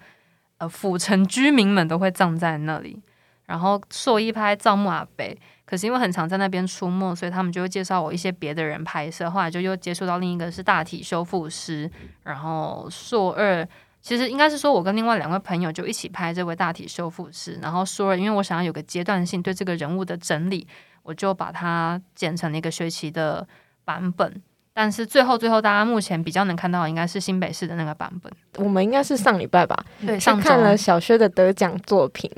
[0.58, 2.98] 呃，府城居民们都会葬在那里。
[3.46, 9.30] 然后硕一拍葬墓阿伯，可是因为很常在那边出没，所以他们就会介绍我一些别的人拍摄。
[9.30, 11.92] 后来就又接触到另一个是大体修复师。
[12.24, 13.68] 然后硕二
[14.06, 17.58] 其实应该是说我跟另外两位朋友就一起拍这位大体修复师。
[17.60, 20.68] 然后说了因为我想要有个阶段性对这个人物的整理，
[21.02, 23.48] 我就把它剪成了一个学期的
[23.84, 24.40] 版本。
[24.74, 28.32] 但是最后最后，大家目前比较能看到的应该是新北市的那个版本。
[28.58, 29.84] 我们应该是上礼拜吧？
[30.06, 32.30] 对，上看了小薛的得奖作品。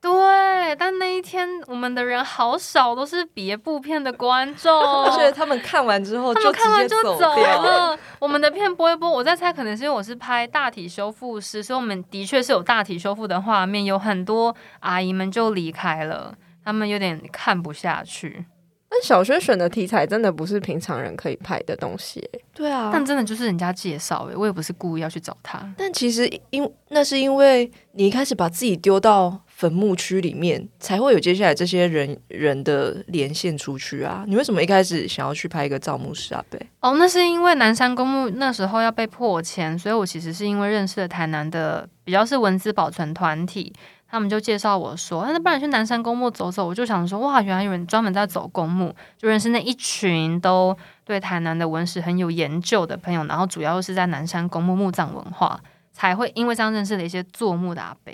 [0.00, 4.72] 对，但那一天我们的人好少，都是别部片的观众，
[5.04, 7.98] 而且他们看完之后就直接走掉了。
[8.20, 18.44] 我们的片播一播，我在猜，可能是因为我是拍大体修复师，所以我们的确是有大体修复的画面，有很多阿姨们就离开了，他们有点看不下去。
[18.88, 22.22] 但小薛选的题材真的不是平常人可以拍的东西，
[22.54, 25.60] 对啊，但真的就是人家介绍，诶，我也不是故意要去找他。
[25.76, 34.22] 但其实因那是因为你一开始把自己丢到坟墓区里面，才会有接下来这些人人的连线出去啊！
[34.28, 36.60] 你为什么一开始想要去拍一个造墓师阿伯？
[36.80, 43.72] 哦，那是因为南山公墓那时候要被破迁，所以我其实是因为认识了台南的比较是文字保存团体，
[44.06, 46.66] 他们就介绍我说，那不然去南山公墓走走。
[46.66, 55.58] 我就想说，哇，原来有人专门在走公墓，就认识那一群都对台南的文史很有研究的朋友，然后主要是在南山公墓墓葬文化，
[55.94, 58.12] 才会因为这样认识了一些做墓的阿伯。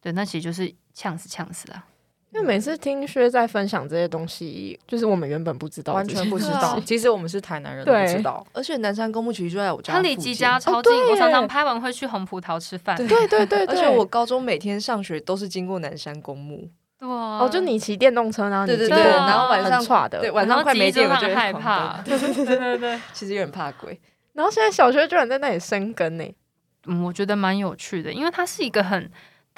[0.00, 1.84] 对，那其实就是呛死呛死了！
[2.32, 6.78] 因为每次听薛在分享这些东西，就是我们原本不知道，完全不知道。
[6.86, 8.46] 其实我们是台南人，对都不知道。
[8.52, 12.96] 而且南山公墓其实就在我家，它离吉家超近，我常常拍完会去红葡萄吃饭。
[12.96, 16.70] 对对对对，而且我高中每天上学都是经过南山公墓。
[16.98, 22.00] 对哦，就你骑电动车，然后 对对对，然后晚上跨的，对晚上快没电，我就害怕。
[22.02, 24.00] 对对对对，其实有点怕鬼。
[24.34, 26.24] 然后现在小学居然在那里生根呢，
[26.86, 29.10] 嗯，我觉得蛮有趣的，因为它是一个很。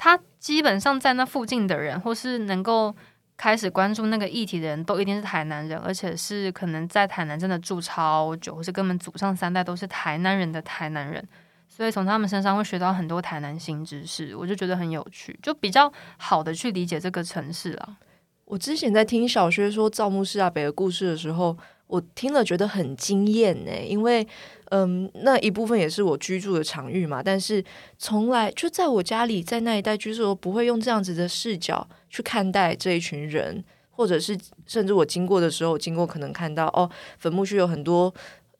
[0.03, 2.93] 他基本上在那附近的人，或是能够
[3.37, 11.25] 开始关注那个议题的人，都一定是台南人，而且是可能在台南真的住超久，或是根本祖上三代都是台南人的台南人，
[11.69, 17.95] 所以从他们身上会学到很多台南新知识，我就觉得很有趣，就比较好的去理解这个城市啊。
[18.43, 21.57] 我之前在听小薛说造墓师阿北的故事的时候，
[21.93, 24.27] 我听了觉得很惊艳呢，因为。
[24.75, 27.63] 嗯，那一部分也是我居住的场域嘛，但是
[27.99, 38.11] 从来就在我家里，在那一带居住，我不会用这样子的视角去看待这一群人，或者是甚至我经过的时候，经过可能看到哦，坟墓区有很多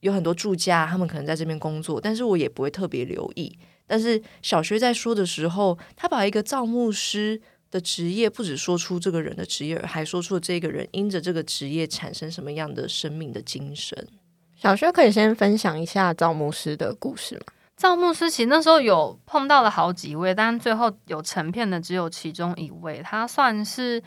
[0.02, 3.58] 有很多住家，他们可能在这边工作，但是我也不会特别留意。
[3.88, 7.42] 但是小薛在说的时候，他把一个造墓师
[7.74, 14.08] 的职业，不止说出这个人的职业，还说出了这个人因着这个职业产生什么样的生命的精神。
[14.56, 17.42] 小薛可以先分享一下造牧师的故事吗？
[17.76, 23.02] 造牧师其实那时候有碰到了好几位，但最后有成片的只有其中一位。
[23.04, 24.02] 他算是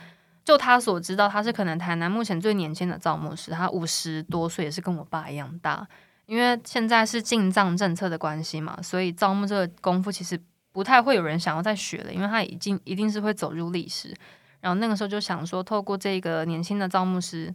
[0.44, 3.50] 就他所知道，他是可能台南目前最年轻的造牧师。
[3.50, 5.86] 他五十多岁，也是跟我爸一样大。
[6.26, 10.40] 因为现在是进藏政策的关系嘛，所以造墓这个功夫其实
[10.76, 14.14] 不太会有人想要再学了，因为他已经一定是会走入历史。
[14.60, 17.54] 然后那个时候就想说，透过这个年轻的造墓师。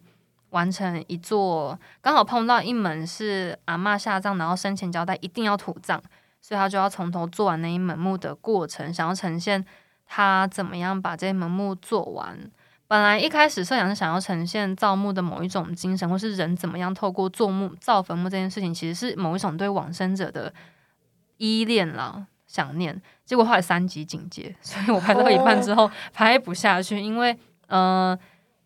[0.52, 5.98] 完成一座，刚好碰到一门是阿嬷下葬，然后生前交代一定要土葬，
[6.42, 9.64] 所以他就要从头做完那一门墓的过程，想要呈现
[10.06, 12.38] 他怎么样把这一门墓做完。
[12.86, 20.54] 本来一开始设想是想要呈现造墓的某一种精神，或是人怎么样透过做墓造坟墓这件事情，其实是某一种对往生者的
[21.38, 23.02] 依恋了、想念。
[23.26, 27.32] 结果后来三级警戒， 所以我拍到一半之后拍不下去，因为
[27.68, 28.12] 嗯。
[28.12, 28.20] 呃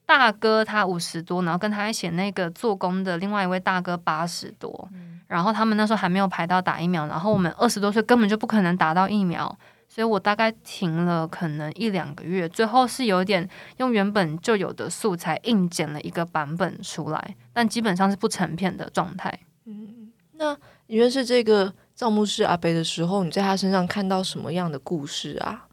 [0.07, 19.39] 大哥他五十多，然后跟他一起那个做工的另外一位大哥八十多，嗯，然后他们那时候还没有排到打疫苗，然后我们二十多岁根本就不可能打到疫苗，所以我大概停了可能一两个月，最后是有点用原本就有的素材硬剪了一个版本出来，但基本上是不成片的状态。
[19.65, 25.67] 嗯，那你认识这个造墓师阿北的时候，你在他身上看到什么样的故事啊？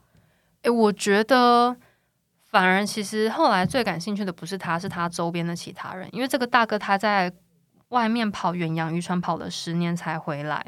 [0.63, 1.77] 诶，我觉得。
[2.53, 6.07] 反而，其实后来最感兴趣的不是他，是他周边的其他人。
[6.13, 7.33] 因为这个大哥他在
[7.89, 10.63] 外面跑远洋渔船跑了十年才回来。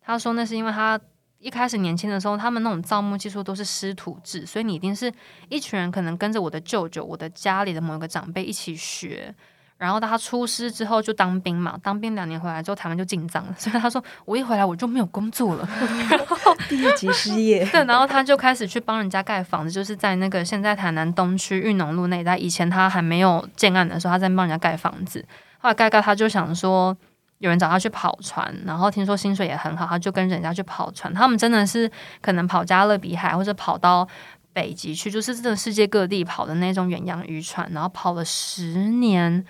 [0.00, 0.98] 他说那是因为他
[1.38, 5.12] 一开始年轻的时候，他们那种造墓技术都是师徒制，所以你一定是
[5.50, 9.34] 一群人，可能跟着我的舅舅、我的家里的某一个长辈一起学。
[9.78, 13.54] 然后他出师之后就当兵嘛，当兵两年回来之后，台湾就进藏了。
[13.56, 15.68] 所以他说我一回来我就没有工作了，
[16.10, 16.36] 然 后
[16.68, 17.64] 第一级失业。
[17.70, 22.36] 对，然后他就开始去帮人家盖房子，就是在那个现在台南东区裕农路那一带。
[22.36, 25.24] 以前他还没有建案的时候，他在帮人家盖房子。
[25.58, 26.96] 后来盖盖，他就想说
[27.38, 31.14] 有人找他去跑船，然后听说薪水也很好，他就跟人家去跑船。
[31.14, 31.88] 他们真的是
[32.20, 34.08] 可能跑加勒比海或者跑到
[34.52, 39.44] 北极去，就是这个世界各地跑的那种远洋渔船，然后跑了十年。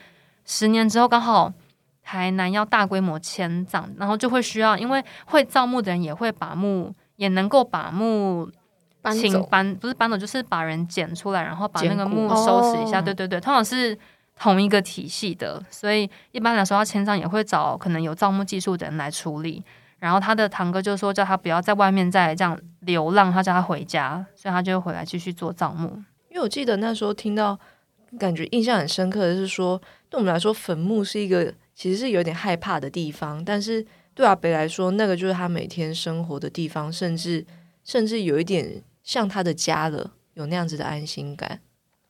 [0.51, 1.53] 十年之后，刚好
[2.03, 8.51] 台南要大规模迁葬，然后就会需要，因为会造墓的人也会把墓，也能够把墓
[9.03, 13.03] 搬走，搬不是搬走，就是把人捡出来，然后把那个墓收拾一下。
[13.03, 13.97] 对对对，通常是
[14.37, 19.63] 同一个体系的，所以一般来说，要迁葬也会找可能有造墓技术的人来处理。
[19.99, 26.03] 然后他的堂哥就说，叫他不要在外面再这样流浪，他叫他回家，所以他就回来继续做造墓。
[26.31, 27.59] 因为我记得那时候听到。
[28.19, 33.85] 感觉印象很深刻的是说，对我们来说，坟墓是一个其实是有点害怕的地方，但是
[34.15, 37.45] 对阿北来说，那个就是他每天生活的地方，甚至
[37.85, 41.61] 甚至有一点像他的家了，有那样子的安心感。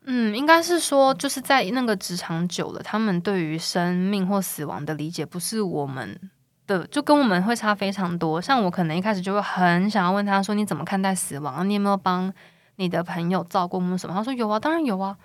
[0.05, 6.17] 嗯，应该是说，就是在那个职场久了，他们对于生命或死亡的理解不是我们
[6.65, 8.41] 的，就跟我们会差非常多。
[8.41, 11.67] 像我可能一开始就会很想要问他说：“你怎么看待死亡？
[11.69, 12.33] 你有没有帮？”
[12.77, 14.15] 你的朋友照过墓什么？
[14.15, 15.17] 他说有啊，当然有啊。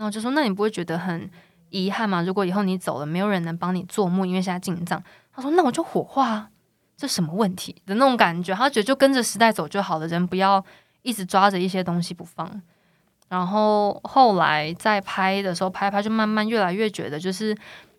[0.00, 1.30] 然后就说那你不会觉得很
[1.68, 2.22] 遗憾吗？
[2.22, 5.02] 如果以后你走了，没有人能帮你做墓，因为现在进葬。
[5.30, 6.50] 他说那我就火化啊，
[6.96, 8.54] 这什么问题的那种感觉？
[8.54, 10.64] 他觉得就跟着时代走就好了，人不要
[11.02, 12.62] 一直抓着一些东西不放。
[13.28, 17.54] 然后后来在拍的时候，拍拍就慢慢越来越觉得就是，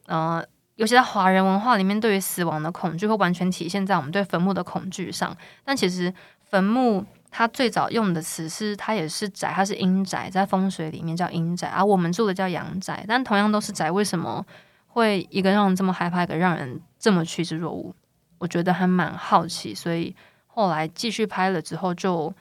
[0.07, 0.43] 呃。
[0.77, 5.35] 尤其在华人文化里面，对于死亡的恐惧会完全体现在我们对坟墓的恐惧上。
[5.63, 6.11] 但其实
[6.49, 13.03] 坟墓他最早用的词是，他也是宅，他是阴宅，在风水里面叫阴宅，而、我们住的叫阳宅。
[13.07, 14.45] 但同样都是宅，为什么
[14.87, 17.93] 会一个让人这么害怕，一个让人这么趋之若鹜？
[18.37, 20.15] 我觉得还蛮好奇，所以
[20.45, 22.31] 后来继续拍了之后，就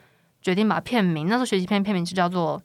[0.41, 2.61] 决定把片名，那时候学习片片名就叫做。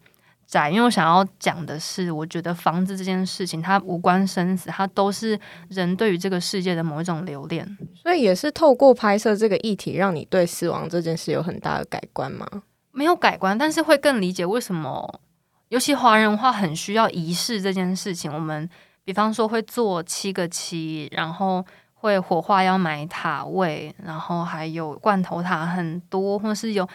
[0.46, 5.38] 宅，因为我想要讲的是，我觉得房子这件事情，它无关生死，它都是
[5.68, 7.66] 人对于这个世界的某一种留恋。
[7.94, 12.46] 所以也是透过拍摄这个议题，让你对死亡这件事有很大的改观吗？
[12.92, 15.20] 没有改观，但是会更理解为什么，
[15.68, 18.32] 尤其华人文化很需要仪式这件事情。
[18.32, 18.70] 我们
[19.04, 26.88] 比方说会做七个七，然后会火化要买塔位，然后还有罐头塔很多，或是有。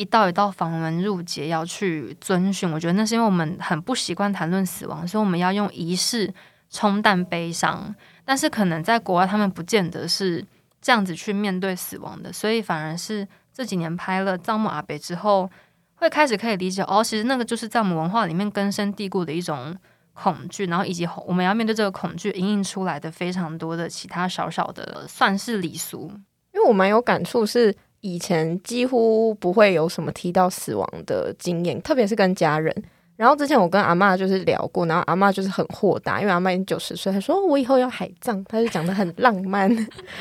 [0.00, 6.32] 一道一道房门入节要去遵循，我觉得那是因为我们很不习惯谈论死亡，所以我们要用仪式
[6.70, 7.94] 冲淡悲伤。
[8.24, 10.42] 但是可能在国外，他们不见得是
[10.80, 15.50] 这样子去面对死亡的，所以反而是这几年拍了《葬墓阿北》之后，
[15.96, 19.76] 会开始可以理解哦，其实那个就是在我们文化里面根深蒂固的一种
[20.14, 26.10] 恐惧，然后以及我们要面对这个恐惧，映映出来的非常多的其他小小的算是礼俗。
[26.54, 27.76] 因为我蛮有感触是。
[28.00, 32.74] 以前几乎不会有什么提到死亡的经验，特别是跟家人。
[33.16, 39.70] 然后之前我跟阿嬷就是聊过，然后阿嬷就是很豁达，因为阿嬷已经九十岁，她说我以后要海葬，她就讲的很浪漫。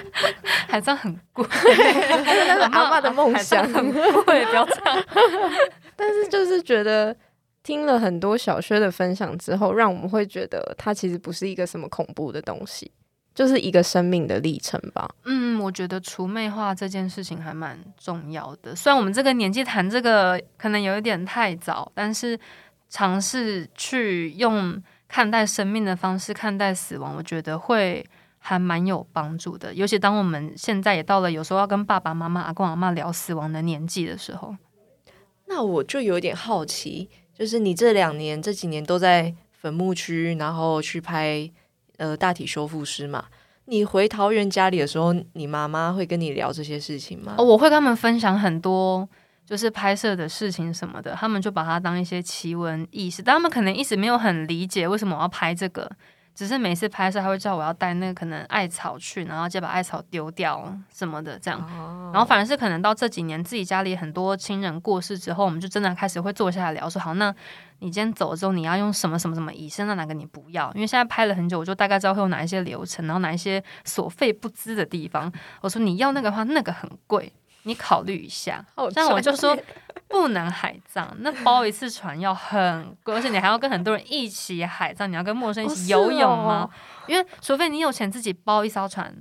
[0.68, 5.04] 海葬很贵，但是阿嬷的梦想，很贵，不要这样。
[5.96, 7.16] 但是就是觉得
[7.64, 12.92] 听了很多小薛的分享之后，让我们会觉得它其实不是一个什么恐怖的东西。
[13.40, 15.10] 就是一个生命的历程吧。
[15.24, 18.76] 嗯，我觉得除魅化这件事情还蛮重要的。
[18.76, 22.38] 虽然我们这个年纪谈这个可能有一点太早，但是
[22.90, 28.06] 尝试去用看待生命的方式看待死亡，我觉得会
[28.40, 29.74] 还蛮有帮助的。
[29.74, 34.54] 尤其当我们现在也到了有时候要跟爸爸妈妈、阿公阿妈聊死亡的年纪的时候，
[35.48, 41.50] 那我就有点好奇，就是你这两年这几年都在坟墓区，然后去拍。
[42.00, 43.26] 呃，大体修复师嘛，
[43.66, 47.36] 你回桃园家里的时候，你妈妈会跟你聊这些事情吗？
[47.38, 49.08] 哦，我会跟他们分享很多，
[49.46, 55.90] 就是拍摄的事情什么的，他们就把它当一些奇闻异事，但他们可能一直没有很理解为什么我要拍这个。
[56.40, 61.60] 只是每次拍摄，他会叫我要带那个可能艾草去，然后就把艾草丢掉什么的，这样。
[62.14, 67.30] 然后反而是可能到这几年，自己家里很多亲人过世之后，我们就真的开始会坐下来聊，说好，那
[67.80, 70.72] 你今天走了之后，你要用什么什么什么仪式，那哪个你不要？
[70.76, 75.30] 因为现在拍了很久，我就大概知道会有哪一些流程，然后哪一些所费不貲的地方。
[75.60, 77.30] 我说你要那个的话，那个很贵。
[77.70, 78.66] 你考虑一下，
[78.96, 79.56] 但我就说
[80.10, 86.62] 不能海葬，那包一次船要很贵，而且你还要跟很多人一起海葬，你要跟陌生人一起游泳吗？
[86.64, 86.70] 哦。
[86.70, 86.70] 哦、
[87.08, 89.16] 因为除非你有钱自己包一艘船，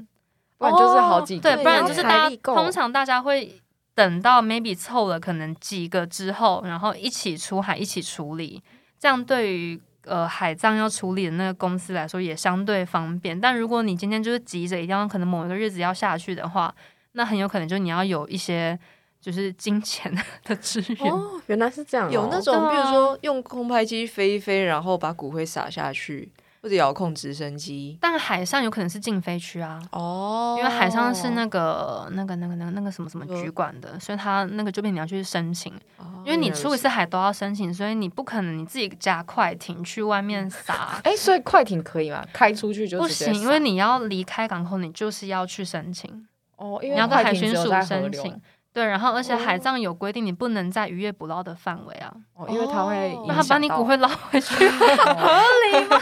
[0.56, 3.60] 不然就是好几个，对，不然就是大家通常大家会
[3.94, 8.62] 等到 maybe 凑了可能几个之后，然后一起出海一起处理，
[8.98, 13.38] 这样对于呃海葬要处理的那个公司来说也相对方便。
[13.38, 16.74] 但如果你今天就是急着一定要可能某一个日子要下去的话，
[17.18, 18.78] 那很有可能就你要有一些
[19.20, 26.30] 就是金钱的资源哦，原来是这样、哦，有那种比如说用空拍机飞一飞，然后把骨灰撒下去，
[26.62, 27.98] 或者遥控直升机。
[28.00, 41.00] 但海上有可能是禁飞区啊，哦，因为海上是那个那个那个那个那个什么什么局管的，所以他那个这边你要去申请，哦、因为你出一次海都要申请，所以你不可能你自己加快艇去外面 撒。
[41.02, 42.24] 哎，所以快艇可以吗？
[42.32, 46.24] 开出去就不行，因为你要离开港口，你就是要去申请。
[46.58, 48.40] 哦，因为你要跟海巡署申请，
[48.72, 55.40] 对，然后而且海葬有规定，你不能在渔业捕捞的范围啊，哦，因为他会，那他把你骨灰捞回去， 合
[55.72, 56.00] 理吗？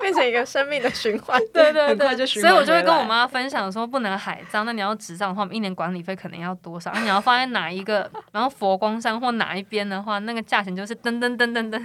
[0.00, 6.90] 变成一个生命的循环，对 对对，所以我就会跟我妈分享说，不能海葬，那你要执葬的话，我们一年管理费可能要多少？
[6.94, 11.82] 那你要放在哪一个，然后佛光山或哪一边的话，那个价钱就是噔噔噔噔噔。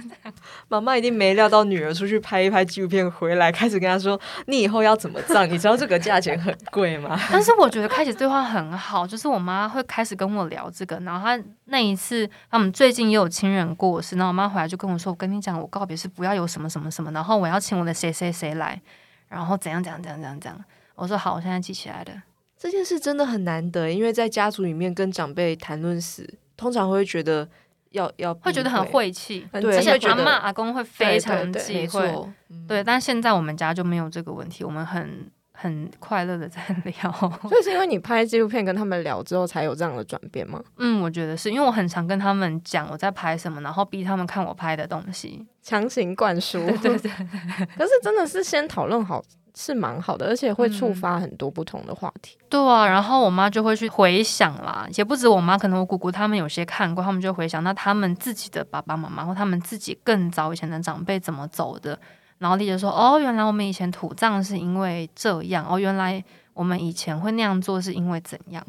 [0.68, 5.46] 妈妈一定没料到女儿出去拍一拍纪录片回来，开始跟她说：“你以后要怎么葬？
[5.50, 18.80] 你知道这个价钱很贵吗？”但是我觉得开始对话很好，就是我妈会开始跟我聊这个，然后她那一次，他们最近也有亲人过世，然后我妈回来就跟我说：“我跟你讲，我告别是不要有什么什么什么，然后我要请我的谁谁谁来。”
[19.28, 22.22] 然后怎样怎样怎样怎样怎样，我说好，我现在记起来了。
[22.56, 27.48] 这件事真的很难得，因为在家族里面跟长辈谈论死，通常会觉得
[27.90, 32.12] 要要会觉得很晦气，对，而且阿嬷会觉得阿公会非常忌讳。
[32.12, 32.32] 错，
[32.68, 37.12] 对，但现在我们家就没有这个问题，我们很很快乐的在聊。
[37.48, 40.62] 所以是因为你拍纪录片跟他们聊之后，才有这样的转变吗？
[40.76, 46.58] 嗯，我觉得是因为我很常跟他们讲我在拍什么，然后逼他们看我拍的东西，强行灌输。
[46.58, 47.10] 对 对对。
[47.78, 49.22] 可是真的是先讨论好。
[49.56, 52.36] 是蛮好的，而且会触发很多不同的话题。
[52.40, 52.44] 嗯。
[52.50, 61.96] 对啊，然后我妈就会去回想啦，也不止我妈，可能我姑姑他们有些看过，他们就回想那他们自己的爸爸妈妈或他们自己更早以前的长辈怎么走的，
[62.44, 66.22] 然后丽姐说哦，原来我们以前土葬是因为这样，哦，原来
[66.52, 68.62] 我们以前会那样做是因为怎样。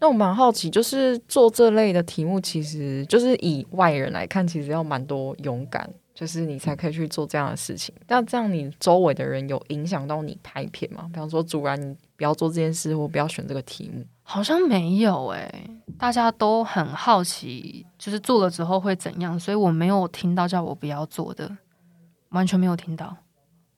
[0.00, 5.88] 那我蛮好奇，就是做这类的题目，其实就是以外人来看，其实要蛮多勇敢。
[6.16, 7.94] 就是你才可以去做这样的事情。
[8.08, 11.06] 那这样你周围的人有影响到你拍片吗？
[11.12, 14.02] 比方说，主然你不要做这件事，或不要选这个题目。
[14.22, 21.54] 好像没有诶、欸，大家都很好奇，就是做了之后会怎样，所以我没有听到叫我不要做的，
[22.30, 23.16] 完全没有听到。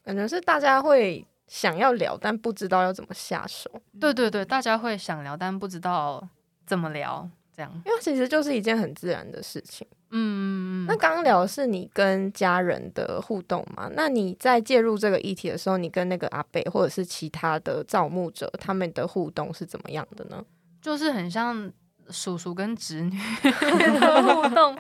[0.05, 3.71] 感觉是大家会想要聊，但不知道要怎么下手。
[4.01, 6.27] 对对对，大家会想聊，但不知道
[6.67, 7.71] 怎么聊，这样。
[7.85, 9.87] 因为其实就是一件很自然的事情。
[10.11, 13.91] 嗯，那刚刚聊的是你跟家人的互动嘛？
[13.93, 20.43] 那你在介入这个议题的时候，你跟那个阿伯或者是其他的造墓者，他们的互动是怎么样的呢？
[20.81, 21.71] 就是很像
[22.09, 24.79] 叔叔跟侄女的互动，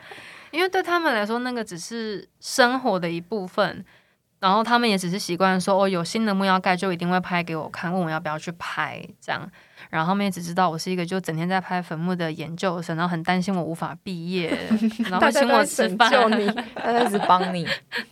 [0.50, 3.84] 因为对他们来说，那个只是生活的一部分。
[4.40, 9.50] 然后他们也只是习惯说，哦，有新的木要盖，就一定会拍给我看，问我要不要去拍这样。
[9.90, 14.48] 然后他们也只知道我是一个就整天在拍坟墓的研究生，然后很担心我无法毕业，
[15.10, 17.66] 然后请我吃饭，你他开始帮你。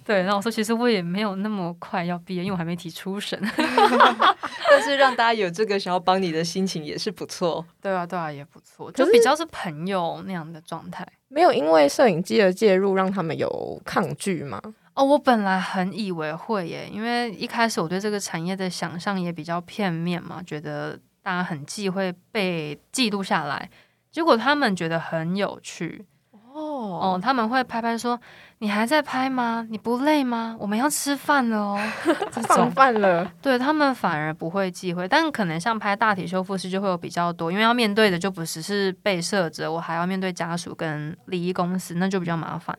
[0.04, 3.38] 对，然后我说其实我也没有那么快要毕业，因为我还没提出审。
[4.70, 7.64] 但是让大家有这个想要帮你的心情也是不错。
[7.80, 11.06] 对啊，对啊，也不错，就比较是朋友那样的状态。
[11.28, 14.60] 没有因为摄影机的介入让他们有抗拒吗？
[14.96, 23.68] 哦，我本来很以为会耶，因为一开始我对这个产业的想象也比较片面嘛，觉得大家很忌讳被记录下来。
[24.10, 28.18] 结果他们觉得很有趣哦，哦，他们会拍拍说
[28.60, 29.66] ：“你还在拍吗？
[29.68, 30.56] 你不累吗？
[30.58, 31.78] 我们要吃饭了哦。
[32.48, 42.74] ”放饭了，对他们反而不会忌讳，但可能像拍大体修复师就会有比较多，因为要面对的就不只是被摄者，我还要面对家属跟礼仪公司，那就比较麻烦。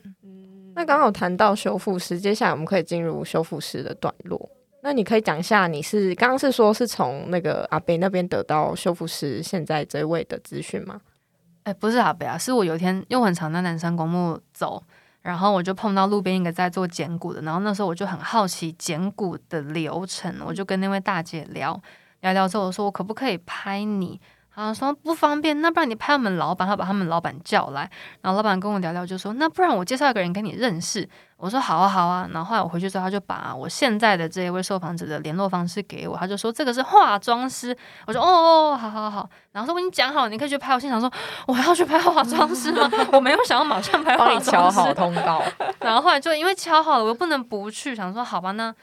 [0.78, 4.48] 那刚好谈到修复师，接下来我们可以进入修复师的段落。
[4.84, 11.02] 那你可以讲一下，你是刚刚是说是从那个阿北那边得到修复师现在这位的资讯吗？
[11.64, 14.84] 哎、不是阿北啊，是我有一天又很常在南山公墓走，
[15.24, 21.82] 然后我就碰到路边一个在做捡骨的，然后那时候我就很好奇捡骨的流程，我就跟那位大姐聊
[22.22, 24.22] 聊聊之后，我说我可不可以拍你？
[24.58, 27.88] 啊，说不方便，那不然你拍我们老板，他把他们老板叫来，
[28.22, 31.08] 然后老板跟我聊聊，就说那不然我介绍一个人跟你认识。
[31.38, 37.78] 我说好啊好啊，然后后来我回去之后，他就把我现在的这一位受访者的联络方式给我，他就说这个是化妆师。
[38.08, 38.26] 我说哦
[38.74, 40.74] 哦，好好好，然后说我跟你讲好，你可以去拍。
[40.74, 41.12] 我心想说
[41.46, 42.90] 我还要去拍化妆师吗？
[43.14, 45.44] 我没有想要马上拍化妆师，帮你敲好通告。
[45.82, 48.74] 然后后来就因为敲好了，我又不能不去，想说好吧那。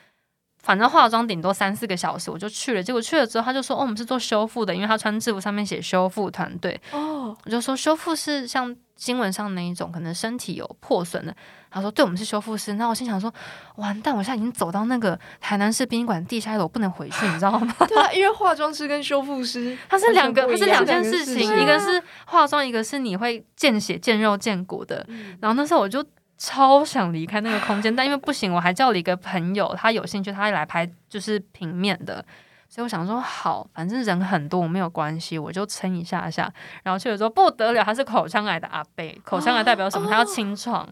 [0.65, 2.83] 反正化妆顶多三四个小时，我就去了。
[2.83, 11.37] 结果去了之后，他就说：“哦，我们是做修复的，因为他穿制服上面写修复团队。”哦，我就说修复是像新闻上那一种，可能身体有破损的。
[11.71, 13.31] 他说：“对，我们是修复师。”那我心想说
[13.77, 25.07] ：“完蛋，我现在已经走到那个台南市殡仪馆地下一楼，不能回去，你知道吗？” 对啊，因为化妆师跟修复师， 他是两个，他是两件事情，一个是化妆，一个是你会见血、见肉、见骨的。
[25.41, 26.03] 然后那时候我就。
[26.37, 32.24] 超想离开那个空间，但因为不行，我还叫了一个朋友，他有兴趣，他来拍就是平面的，
[32.68, 36.53] 所以我想说好，反正人很多，我没有关系，我就撑一下下。
[36.82, 40.11] 然后去了之后不得了，他是口腔癌的阿贝，口腔癌代表什么？
[40.11, 40.85] 他要清创，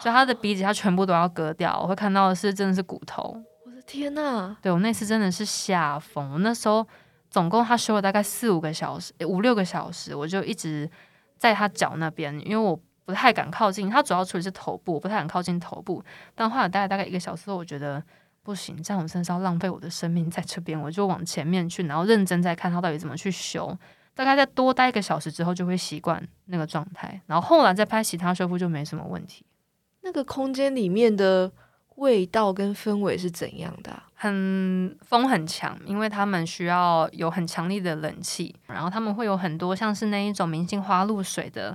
[0.00, 1.78] 所以他的鼻子他全部都要割掉。
[1.80, 3.40] 我会看到的是真的是骨头。
[3.64, 4.56] 我的天呐！
[4.60, 6.84] 对，我那次真的是吓疯，我那时候
[7.30, 10.90] 总共他修了大概四五个小时，五六个小时，我就一直
[11.36, 12.78] 在他脚那边，因为我。
[13.08, 16.04] 不太敢靠近，他主要处理是头部，我不太敢靠近头部。
[16.34, 18.02] 但后来待了大概一个小时后，我觉得
[18.42, 23.74] 不行，这样我真的是要浪费我的生命在这边，我就往前面去，然后认真再看他到底怎么去修。
[24.14, 27.18] 大概再多待一个小时之后，就会习惯那个状态。
[27.24, 29.42] 然后后来再拍其他修复就没什么问题。
[30.02, 31.50] 那个空间里面的
[31.94, 34.04] 味道跟氛围是怎样的啊？
[34.12, 41.74] 很风很强，因为他们需要有很强力的冷气，然后他们会有很多像是那一种明星花露水的。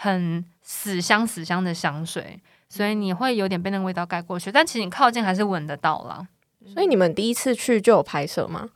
[0.00, 6.28] 很死香死香的香水，所以你会有点被那个味道盖过去，但其实你靠近还是闻得到啦。
[6.72, 8.68] 所以你们第一次去就有拍摄吗？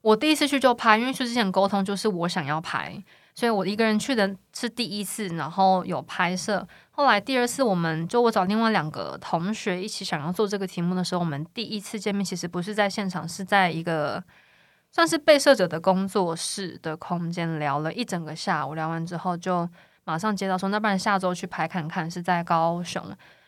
[0.00, 3.02] 我第一次去就拍，因为去之前沟通就是我想要拍，
[3.34, 6.66] 所以我一个人去的是第一次，然后有拍摄。
[6.92, 14.22] 后来第二次，我们就我找另外两个同学一起想要做这个题目的时候，我们第一次见面其实不是在现场，是在一个
[14.90, 18.74] 算是被摄者的工作室的空间聊了一整个下午。
[18.74, 19.68] 聊完之后，就
[20.04, 23.02] 马上接到说，那不然下周去拍看看，是在高雄。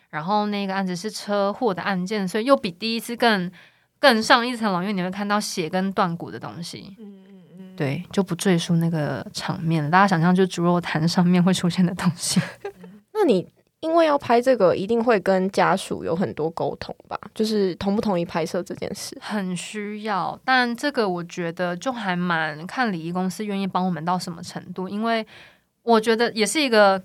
[0.09, 3.51] 然后那个案子是车祸的案件，所以又比第一次更
[3.99, 6.97] 更上一层楼，因为你会看到血跟断骨的东西。
[6.99, 9.91] 嗯嗯嗯，对，就不赘述那个场面了。
[9.91, 12.41] 大家想象就猪肉摊上面会出现的东西。
[13.13, 13.47] 那你
[13.81, 17.19] 因为要拍这个，一定会跟家属有很多沟通吧？
[17.35, 19.19] 就是同不同意拍摄这件事？
[19.21, 25.27] 很需要，但这个我觉得就还蛮看礼仪公司愿意帮我们到什么程度，因为
[25.87, 27.03] 我觉得也是一个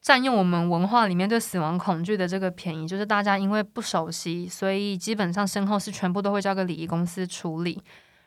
[0.00, 7.82] 占用我们文化里面对死亡恐惧的这个便宜，就是大家因为不熟悉，所以基本上身后事全部都会交给礼仪公司处理。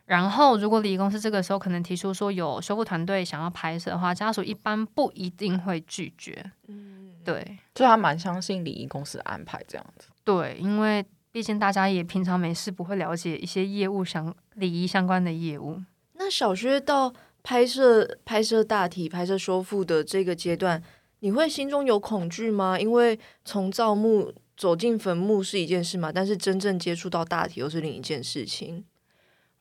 [0.05, 6.51] 然后，如果礼仪公司这个时候可能提出说有修复团队想要拍摄的话，家属一般不一定会拒绝。
[6.67, 10.07] 嗯，对，就还蛮相信礼仪公司的安排这样子。
[10.23, 15.79] 对，因为毕竟大家也平常没事不会了解一些业务相礼仪相关的业务。
[16.13, 17.13] 那小薛到
[17.50, 20.80] 拍摄拍摄大体、拍摄修复的这个阶段，
[21.22, 22.80] 你会心中有恐惧吗？
[22.80, 28.86] 因为从造墓走进坟墓是一件事嘛，但是真正接触到大体又是另一件事情。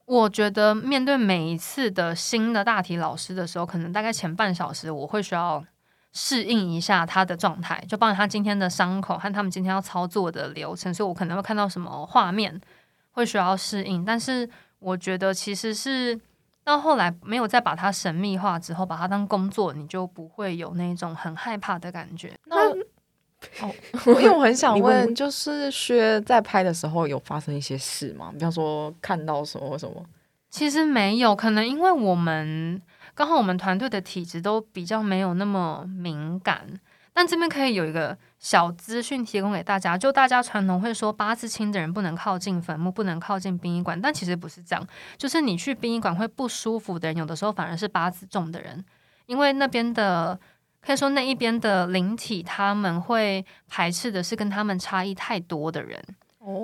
[0.04, 5.64] 我觉得面对每一次的新的大体老师的时候，可能大概前半小时我会需要
[6.12, 12.60] 适应一下他的状态，就包括他今天的伤口和他们今天要操作的流程，所以我可能会看到什么画面
[13.12, 14.04] 会需要适应。
[14.04, 14.46] 但是
[14.78, 16.20] 我觉得其实是
[16.68, 22.38] 到后来没有再把它神秘化之后，把它当工作，你就不会有那种很害怕的感觉。
[22.44, 22.70] 那
[23.62, 23.72] 哦，
[24.20, 28.30] 因为我很想问，就是薛在拍的时候有发生一些事吗？
[28.34, 30.04] 比方说看到什么什么？
[30.50, 32.82] 其实没有，可能因为我们
[33.14, 36.66] 刚好我们团队的体质都比较没有那么敏感。
[37.18, 44.86] 但这边可以有一个小资讯提供给大家，就大家传统会说八字轻的人不能靠近坟墓，不能靠近殡仪馆，但其实不是这样。
[45.16, 48.84] 就是你去殡仪馆会不舒服的人，有的时候反而是八字重的人，
[49.26, 50.38] 因为那边的。
[50.80, 56.00] 可以说那一边的灵体他们会排斥的是跟他们差异太多的人，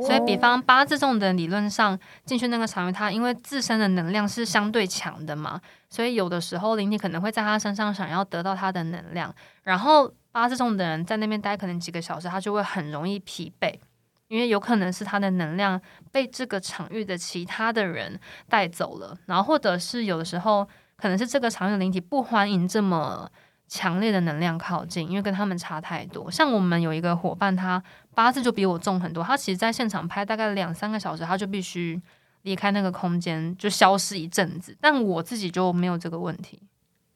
[0.07, 9.35] 所以比方八字重的理论上进去那个场域，他因为自身的能量是相对强的嘛，所以有的时候灵体可能会在他身上想要得到他的能量，
[9.65, 13.73] 然后八字重的人在那边待可能几个小时，他就会很容易疲惫，
[14.27, 15.81] 因为有可能是他的能量
[16.11, 18.19] 被这个场域的其他的人
[18.49, 23.31] 带走了，然后或者是有的时候可能是这个场域的灵体不欢迎这么。
[23.67, 26.31] 强烈的能量靠近，因为跟他们差太多。
[26.31, 27.83] 像我们有一个伙伴，他
[28.15, 29.25] 八字就比我重很多。
[29.25, 32.01] 他其实，在现场拍大概两三个小时，他就必须
[32.43, 34.77] 离开那个空间，就消失一阵子。
[34.83, 36.61] 但我自己就没有这个问题。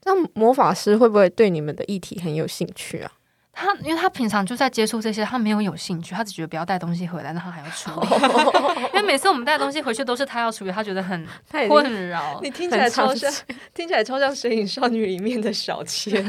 [0.04, 3.12] 那魔法师会不会对你们的议题很有兴趣啊？
[3.60, 8.06] 他因为他平常就在接触这些，他没有有兴趣，他只觉得不要带东西回来，那他还要处理。
[8.94, 11.26] 因为每次我们带东西回去都是他要处理，他觉得很
[11.66, 12.38] 困扰。
[12.42, 13.32] 你听起来超像，
[13.74, 16.24] 听起来超像《神隐少女》里面的小千，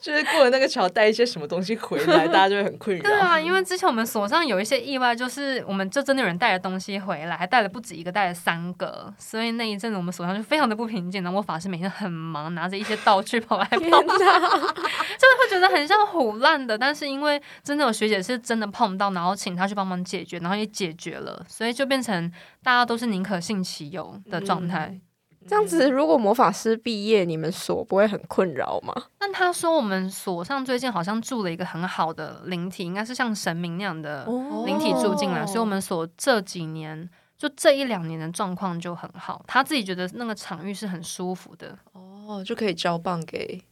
[0.00, 3.02] 就是过了那个桥带一些什么东西回来，大家就会很困扰。
[3.02, 11.24] 对啊，因为之前我们锁上有一些意外，就是我们就真的有人带了东西回来，还带了不止一个，带了三个，所以那一阵子我们锁上就非常的不平静。
[11.24, 16.00] 然后我法师每天很忙，拿着一些道具跑来跑去，真的会觉得很像。
[16.20, 22.30] 腐烂的，但是因为真的有学姐是真的碰到，然后请她去帮忙解决，然后也解决了，所以就变成
[22.62, 24.88] 大家都是宁可信其有的状态。
[24.88, 25.00] 嗯，
[25.48, 28.92] 这样子，如果魔法师毕业，你们所不会很困扰吗？
[29.18, 34.26] 但他说我们所上最近好像住了一个很好的灵体，应该是像神明那样的
[34.66, 37.08] 灵体住进来，哦，所以我们所这几年
[37.38, 39.42] 就这一两年的状况就很好。
[39.48, 43.62] 他自己觉得那个场域是很舒服的，哦，就可以交棒给。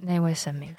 [0.00, 0.72] 那位神明，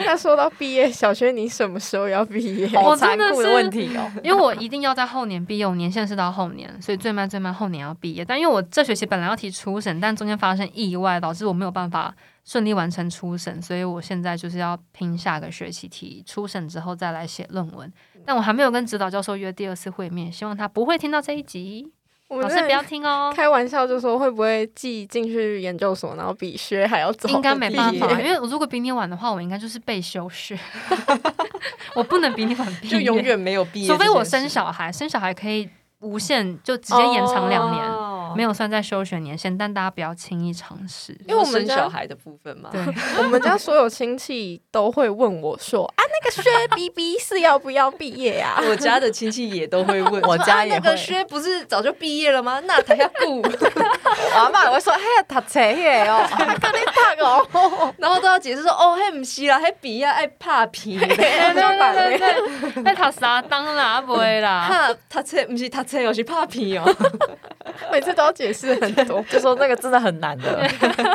[0.00, 2.68] 那说到毕业，小轩，你什么时候要毕业？
[2.68, 4.10] 好残酷的问题哦！
[4.22, 8.22] 因为我一定要在后年毕业，我年限是到后年，所以最慢最慢后年要毕业。
[8.22, 17.90] 但因为我这学期本来要提初审，但中间发生意外，导致我没有办法顺利完成初审，所以我现在就是要拼下个学期提初审之后再来写论文。
[18.26, 21.90] 但我还没有跟指导教授约第二次会面，希望他不会听到这一集。
[22.38, 23.32] 老师不要听哦！
[23.34, 27.28] 开玩笑就说会不会寄进去研究所，然后比薛还要早？
[27.28, 30.58] 应该没办法，因为我如果比你晚的话，我应该就是被休学。
[31.94, 33.88] 我不能比你晚毕业，就永远没有毕业。
[33.88, 35.68] 除非我生小孩，生小孩可以
[36.00, 37.84] 无限就直接延长两年。
[38.30, 42.70] 哦，没有算在休学年限，但大家不要轻易尝试，因为我们小孩的部分嘛。
[42.72, 42.80] 对，
[43.18, 50.80] 我们家所有亲戚都会问我说：“啊，那个薛 BB 是要不要毕业啊？” 我家的亲戚也都会问， 我家也会。
[50.82, 52.60] 那个薛不是早就毕业了吗？
[52.64, 53.40] 那他要顾。
[53.42, 56.26] 我阿妈也会说：“嘿，读册耶哦，
[56.60, 56.78] 跟你
[57.16, 64.66] 读哦。”然后都要解释说：“哦，嘿，不是啦，嘿，比啊爱拍皮。”对对对对，爱读啥当啦，不会啦。
[64.68, 66.84] 他读册不是读册，而是拍皮哦。
[67.90, 70.60] 每次都要解释很多，就说那个真的很难的。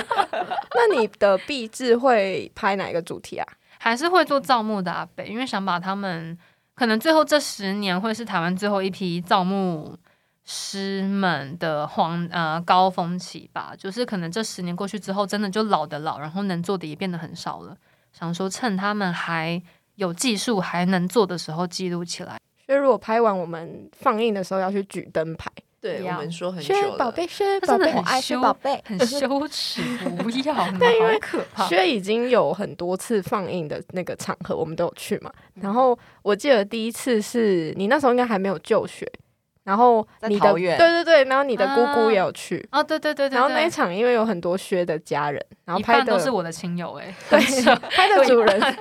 [0.73, 3.47] 那你的壁纸会拍哪一个主题啊？
[3.77, 6.35] 还是会做造木的阿北，因为想把他们
[6.73, 9.95] 可能最后这十年会是台湾最后一批造木
[10.45, 13.73] 师们的黄呃高峰期吧。
[13.77, 17.77] 就是可能这十年过去之后，真的就老的老，然后能做的也变得很少了。
[18.11, 19.61] 想说趁他们还
[19.95, 22.39] 有技术还能做的时候记录起来。
[22.65, 25.51] 所以如果拍完，我们放映的时候要去举灯牌。
[25.85, 29.83] 对，我们说很久宝贝，薛宝贝，我爱薛宝贝，很羞耻，
[30.17, 30.71] 不 要。
[30.79, 31.67] 对，因为可怕。
[31.67, 35.31] 薛已经有很多次放映的那个场合，我们都有去嘛。
[35.61, 39.07] 然后我记得第一次是你那时候应该还没有就学。
[39.65, 43.35] 然后你的对对对，然后你的姑姑也有去哦，对对对对。
[43.35, 47.39] 然后那一场因为有很多薛的家人，然后拍的都是我的亲友哎， 对，
[47.89, 48.77] 拍的主人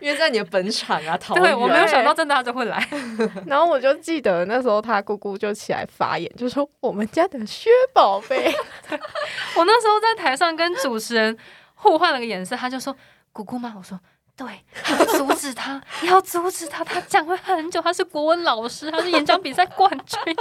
[0.00, 1.16] 因为在你的本场啊。
[1.34, 2.84] 对，我没有想到真的他就会来。
[3.46, 8.52] 然后我就记得那时候他姑姑就起来发言，就说我们家的薛宝贝。
[9.56, 11.38] 我那时候在台上跟主持人
[11.76, 12.94] 互换了个眼色，他就说
[13.32, 13.72] 姑姑吗？
[13.78, 13.98] 我说。
[14.36, 14.46] 对，
[14.90, 17.80] 要阻止他，你要阻止他，他讲会很久。
[17.80, 20.18] 他是国文老师，他是演讲比赛冠军。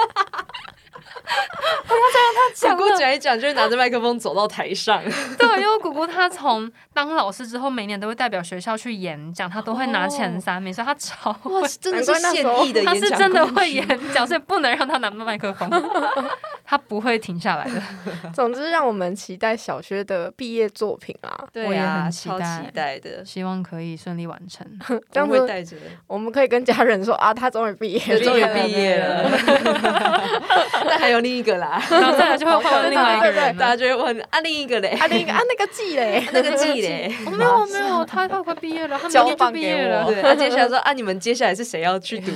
[1.24, 2.78] 不要再让他讲了。
[2.78, 5.02] 姑姑讲一讲，就是拿着麦克风走到台上。
[5.38, 11.62] 对，因为姑姑她从当老师之后，每年都会代表学校去演讲，她都会拿前三名，所以她超会。
[11.80, 12.86] 真的是现役的演讲。
[12.86, 15.70] 她是真的会演讲，所以不能让她拿麦克风。
[16.64, 17.82] 她不会停下来的。
[18.34, 21.46] 总之，让我们期待小薛的毕业作品啊！
[21.52, 24.66] 对啊，超期待的，希望可以顺利完成。
[25.12, 25.76] 这样会带着，
[26.08, 29.30] 我们可以跟家人说啊，他终于毕业， 终于毕业了。
[30.88, 40.06] 但还有另一个啦，然后再来就会换另外一个人，大家就会问啊，另一个嘞，啊另一个啊那个季嘞，那个季嘞，没有没有，他他快毕业了，他明年就毕业了。
[40.06, 42.32] 对，他接下来说啊，你们接下来是谁要去读？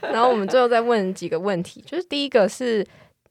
[0.00, 2.86] 然后我们最后再问几个问题，就是第一个是，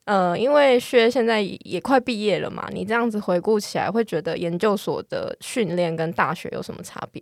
[0.06, 7.22] 呃，因为薛现在也快毕业了嘛，你这样子回顾起来，会觉得研究所的训练跟大学有什么差别？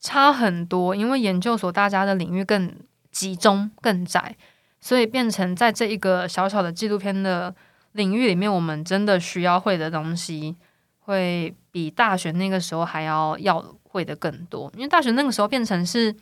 [0.00, 2.74] 差很多，因为研究所大家的领域更
[3.10, 4.36] 集中、更窄。
[4.80, 7.54] 所以变成在这一个小小的纪录片的
[7.92, 10.56] 领域里面，我们真的需要会的东西，
[10.98, 14.68] 会比大学那个时候还要要会的更多。
[14.74, 16.12] 因为大学那个时候变成是，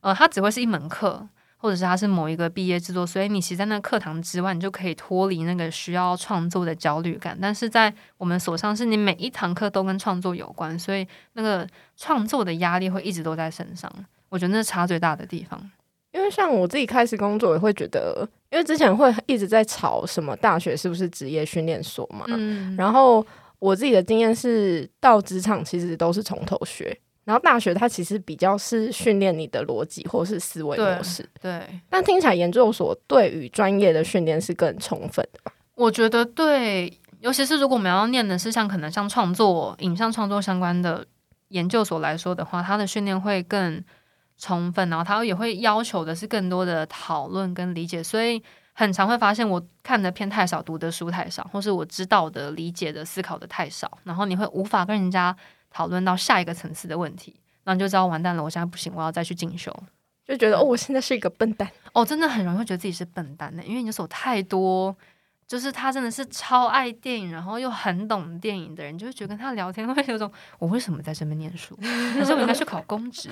[0.00, 7.36] 呃，它只会是一门课，或者是他是某一个毕业制作，所以你其实在那个课堂之外，你就可以脱离那个需要创作的焦虑感。
[7.40, 13.90] 但是在我们所上，是你每一堂课都跟创作有关，所以那个创作的压力会一直都在身上。
[14.28, 15.58] 我觉得那是差最大的地方。
[16.12, 22.24] 因为像我自己开始工作，也会觉得，因为之前会一直在吵什么大学是不是职业训练所嘛。
[22.28, 22.74] 嗯。
[22.74, 23.24] 然后
[23.58, 31.28] 我自己的经验是，到职场其实都是从头学，然后大学它其实比较是训练你的逻辑或是思维模式。
[31.42, 31.62] 对。
[31.90, 35.52] 但听起来研究所对于专业的训练是更充分的吧？
[35.74, 41.04] 我觉得对，尤其是如果我们要念的是像可能像创作、影像创作相关的
[41.48, 43.84] 研究所来说的话，它的训练会更。
[44.38, 48.42] 充分，然后它也会要求的是更多的讨论跟理解，所以
[48.74, 55.34] 很常会发现我看的片太少，读的书太少，或是我知道的、理解的、思考的太少，然后你会无法跟人家
[55.76, 59.70] 讨论到下一个层次的问题，那你就知道完蛋了，我现在不行，我要再去进修，
[60.26, 64.96] 就觉得哦，我现在是一个笨蛋，哦，真的很容易会觉得自己是笨蛋的，因为你有太多。
[65.46, 71.76] 就是他真的是超爱电影，然后又很懂电影的人，就会觉得跟他聊天会有种我为什么在这边念书？
[72.18, 73.28] 可是我应该去考公职，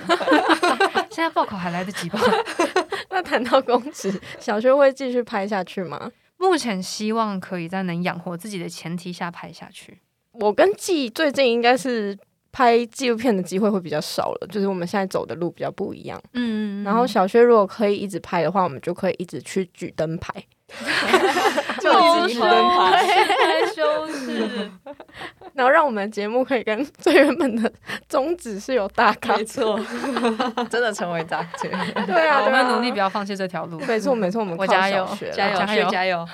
[1.11, 2.17] 现在报考还来得及吧？
[3.11, 6.09] 那谈到公职，小学会继续拍下去吗？
[6.37, 9.99] 目前希望可以在能养活自己的前提下拍下去。
[10.31, 12.17] 我跟季最近应该是
[12.55, 16.17] 拍纪录片的机会会比较少了，就是我们现在走的路比较不一样。
[16.31, 20.33] 嗯，然后小薛如果可以一直拍的话，我们就可以一直去举灯牌。
[21.81, 24.71] 就一直举灯牌，太羞耻。
[25.53, 27.69] 然后让我们节目可以跟最原本的
[28.07, 29.77] 宗旨是有大咖，没错，
[30.69, 32.05] 真的成为大节目。
[32.07, 33.77] 对啊，我们努力不要放弃这条路。
[33.81, 36.27] 没错，没错，我们我加油，加油，加油，加油。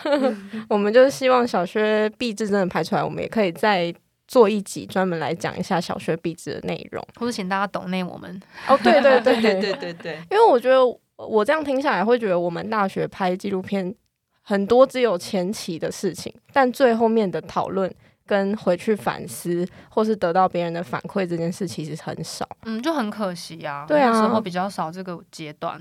[0.69, 3.91] 我们就是希望小薛毕制真的拍出来，我们也可以再
[4.31, 8.41] 做一集专门来讲一下小学毕制的内容，或者请大家懂内我们。
[8.65, 10.79] 哦，对对对 对对对对，因为我觉得
[11.17, 13.93] 我这样听下来会觉得我们大学拍纪录片。
[14.41, 17.93] 很多只有前期的事情，但最后面的讨论
[18.25, 22.47] 跟回去反思，或是得到别人的反馈，这件事其实很少。
[22.63, 23.85] 嗯，就很可惜呀、啊。
[23.85, 25.79] 对啊，那时候比较少这个阶段，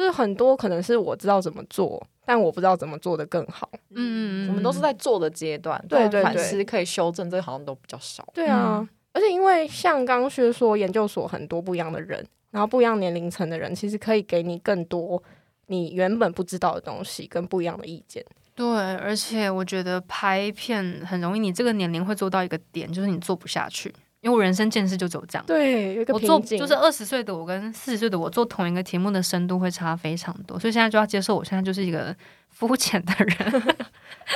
[0.00, 3.68] 就是很多可能是我知道怎么做，但我不知道怎么做的更好。
[3.90, 8.26] 嗯嗯嗯，我们都是在做的阶段，对对对，反思可以修正，这好像都比较少。
[8.32, 15.22] 对啊，嗯、而且因为像刚刚薛说，研究所很多不一样的人，然后不一样年龄层的人，其实可以给你更多
[15.66, 18.24] 你原本不知道的东西，跟不一样的意见。
[18.54, 23.94] 对，而且我觉得拍片很容易，你这个年龄会做到一个点，就是你做不下去。
[24.20, 25.44] 因为我人生见识就只有这样。
[25.46, 26.12] 对，有一。
[26.12, 32.14] 我做就是二十岁的我跟四十岁的我做同一个题目的深度会差非常多，所以现在就要接受，我现在就是一个
[32.50, 33.36] 肤浅的人。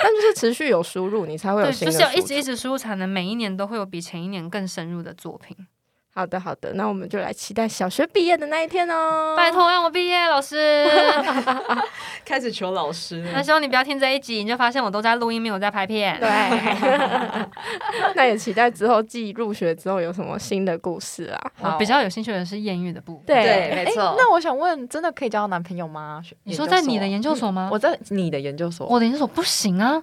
[0.03, 1.93] 但就是持续有输入，你才会有新的。
[1.93, 5.57] 就是要一直一直输入，才能每一年都会有比前一年更深入的作品。
[6.17, 9.35] 好的，好的，那我们就来期待小学毕业的那一天哦！
[9.37, 10.89] 拜托让我毕业，老师。
[12.25, 13.23] 开始求老师。
[13.35, 16.17] 那希望你不要听这一集，你就发现我都在录音，没有在拍片。
[16.21, 16.29] 对。
[18.15, 21.51] 那也期待之后继入学之后有什么新的故事啊！
[21.63, 23.27] 我比较有兴趣的是艳遇的部分。
[23.27, 24.15] 对，对没错。
[24.17, 26.23] 那我想问，真的可以交到男朋友吗？
[26.45, 27.69] 你说在你的研究所吗？
[27.73, 28.87] 我在你的研究所。
[28.87, 30.01] 我的研究所不行啊！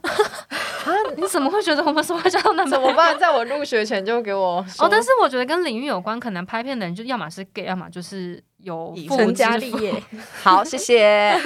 [0.84, 2.82] 啊，你怎么会觉得我们说会交到男朋友？
[2.82, 3.18] 怎么办？
[3.18, 9.94] 在我入学前就给我哦，但是我觉得跟领域有关，可能拍片的人就要么是 gay，要么就是有成家立业。
[10.42, 11.32] 好，谢谢。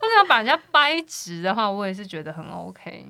[0.00, 3.06] 我想把人家掰直的话，我也是觉得很 OK。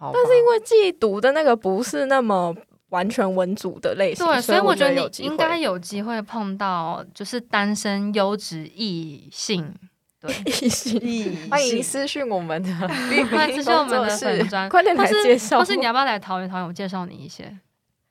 [0.00, 2.54] 但是因为自己读的那个不是那么
[2.88, 9.74] 完全文组的类型，对，所以我觉得你应该有有机会碰到就是单身优质异性。
[10.20, 12.70] 对， 异性，欢迎私讯我们的，
[13.28, 16.48] 欢迎私讯我们的粉专，快点来介绍，或是你要不要来桃园？
[16.48, 17.56] 桃园我介绍你一些，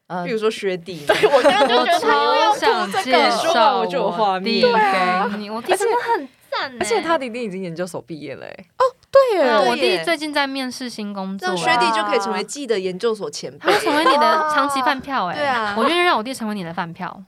[0.10, 17.24] 嗯，比如说学弟，对我刚刚就觉得超想介绍我就有画面给你，我弟真的很赞，而且他弟弟已经研究所毕业了，哦，对耶，我弟最近在面试新工作，学弟就可以成为记的研究所前辈，成为你的长期饭票，哎，对啊，我愿意让我弟成为你的饭票。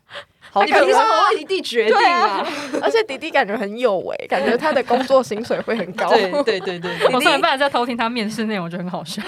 [0.50, 2.46] 好，你凭什么为你弟决定啊？
[2.82, 6.10] 而且弟弟感觉很有为，感觉他的工作薪水会很高。
[6.10, 9.22] 对对对对， 我上礼拜在偷听他面试内容，我觉得很好笑。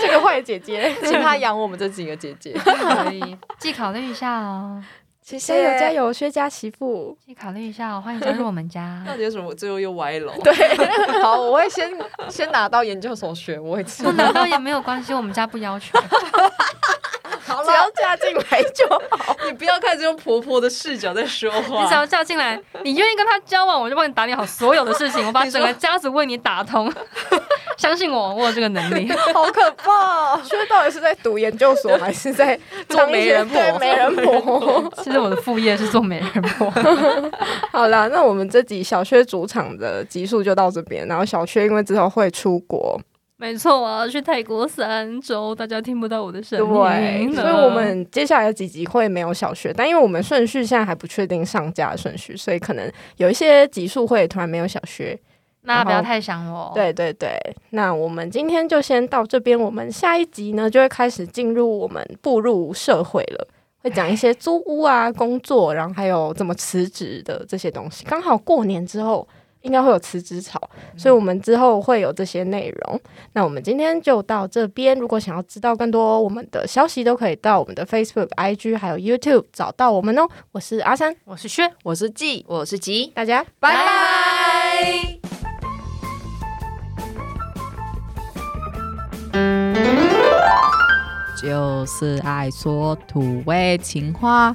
[0.00, 4.82] 这个坏姐姐， 请他养我们这几个姐姐，可以，既考虑一下哦。
[5.22, 9.02] 谢谢，加油加油，薛家媳妇，既考虑一下哦，欢迎加入我们家。
[9.06, 9.54] 到底有什么？
[9.54, 10.30] 最后又歪楼？
[10.44, 10.52] 对，
[11.22, 11.90] 好，我会先
[12.28, 15.98] 先拿到研究所学位，不拿到也没有关系，我们家不要求。
[17.54, 21.82] 好只要嫁进来就好，你不要开始用婆婆的视角在说话。
[21.82, 26.92] 你只要嫁进来，你愿意跟他交往，我就帮你打理好所有的事情，我把 整个家族为你打通。
[27.76, 29.10] 相信我，我有这个能力。
[29.32, 30.36] 好可怕！
[30.44, 33.78] 薛到底是在读研究所，还是在做媒人婆？
[33.78, 34.92] 媒人婆。
[35.02, 36.72] 其实我的副业是做媒人婆。
[37.72, 41.06] 好了，那我们这集小薛主场的集数就到这边。
[41.08, 43.00] 然后小薛因为之后会出国。
[43.36, 47.32] 没错，我要去泰国三周，大家听不到我的声音。
[47.32, 55.18] 对，所以我们接下来的几集会没有小学，但因为我们顺序现在还不确定上架的顺序，所以可能有一些集数会突然没有小学。
[55.62, 56.70] 那不要太想我。
[56.74, 57.36] 对对对，
[57.70, 63.48] 那我们今天就先到这边，我们下一集呢就会开始进入我们步入社会了，
[63.82, 68.04] 会讲一些租屋啊、工作，然后还有怎么辞职的这些东西。
[68.04, 69.26] 刚好过年之后。
[69.64, 70.60] 应该会有辞职潮，
[70.94, 73.00] 所以我们之后会有这些内容。
[73.32, 74.96] 那我们今天就到这边。
[74.98, 80.28] 如果想要知道更多我们的消息，都可以到我们的 Facebook、IG 还有 YouTube 找到我们哦。
[80.52, 85.18] 我是阿三，我是薛，我是季，我是吉，大家拜拜。
[91.42, 94.54] 就是爱说土味情话，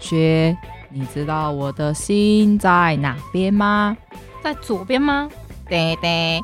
[0.00, 0.56] 薛，
[0.90, 3.96] 你知道我的心在哪边吗？
[4.44, 5.26] 在左边吗？
[5.66, 6.38] 对对，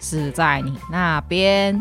[0.00, 1.78] 是在你那边。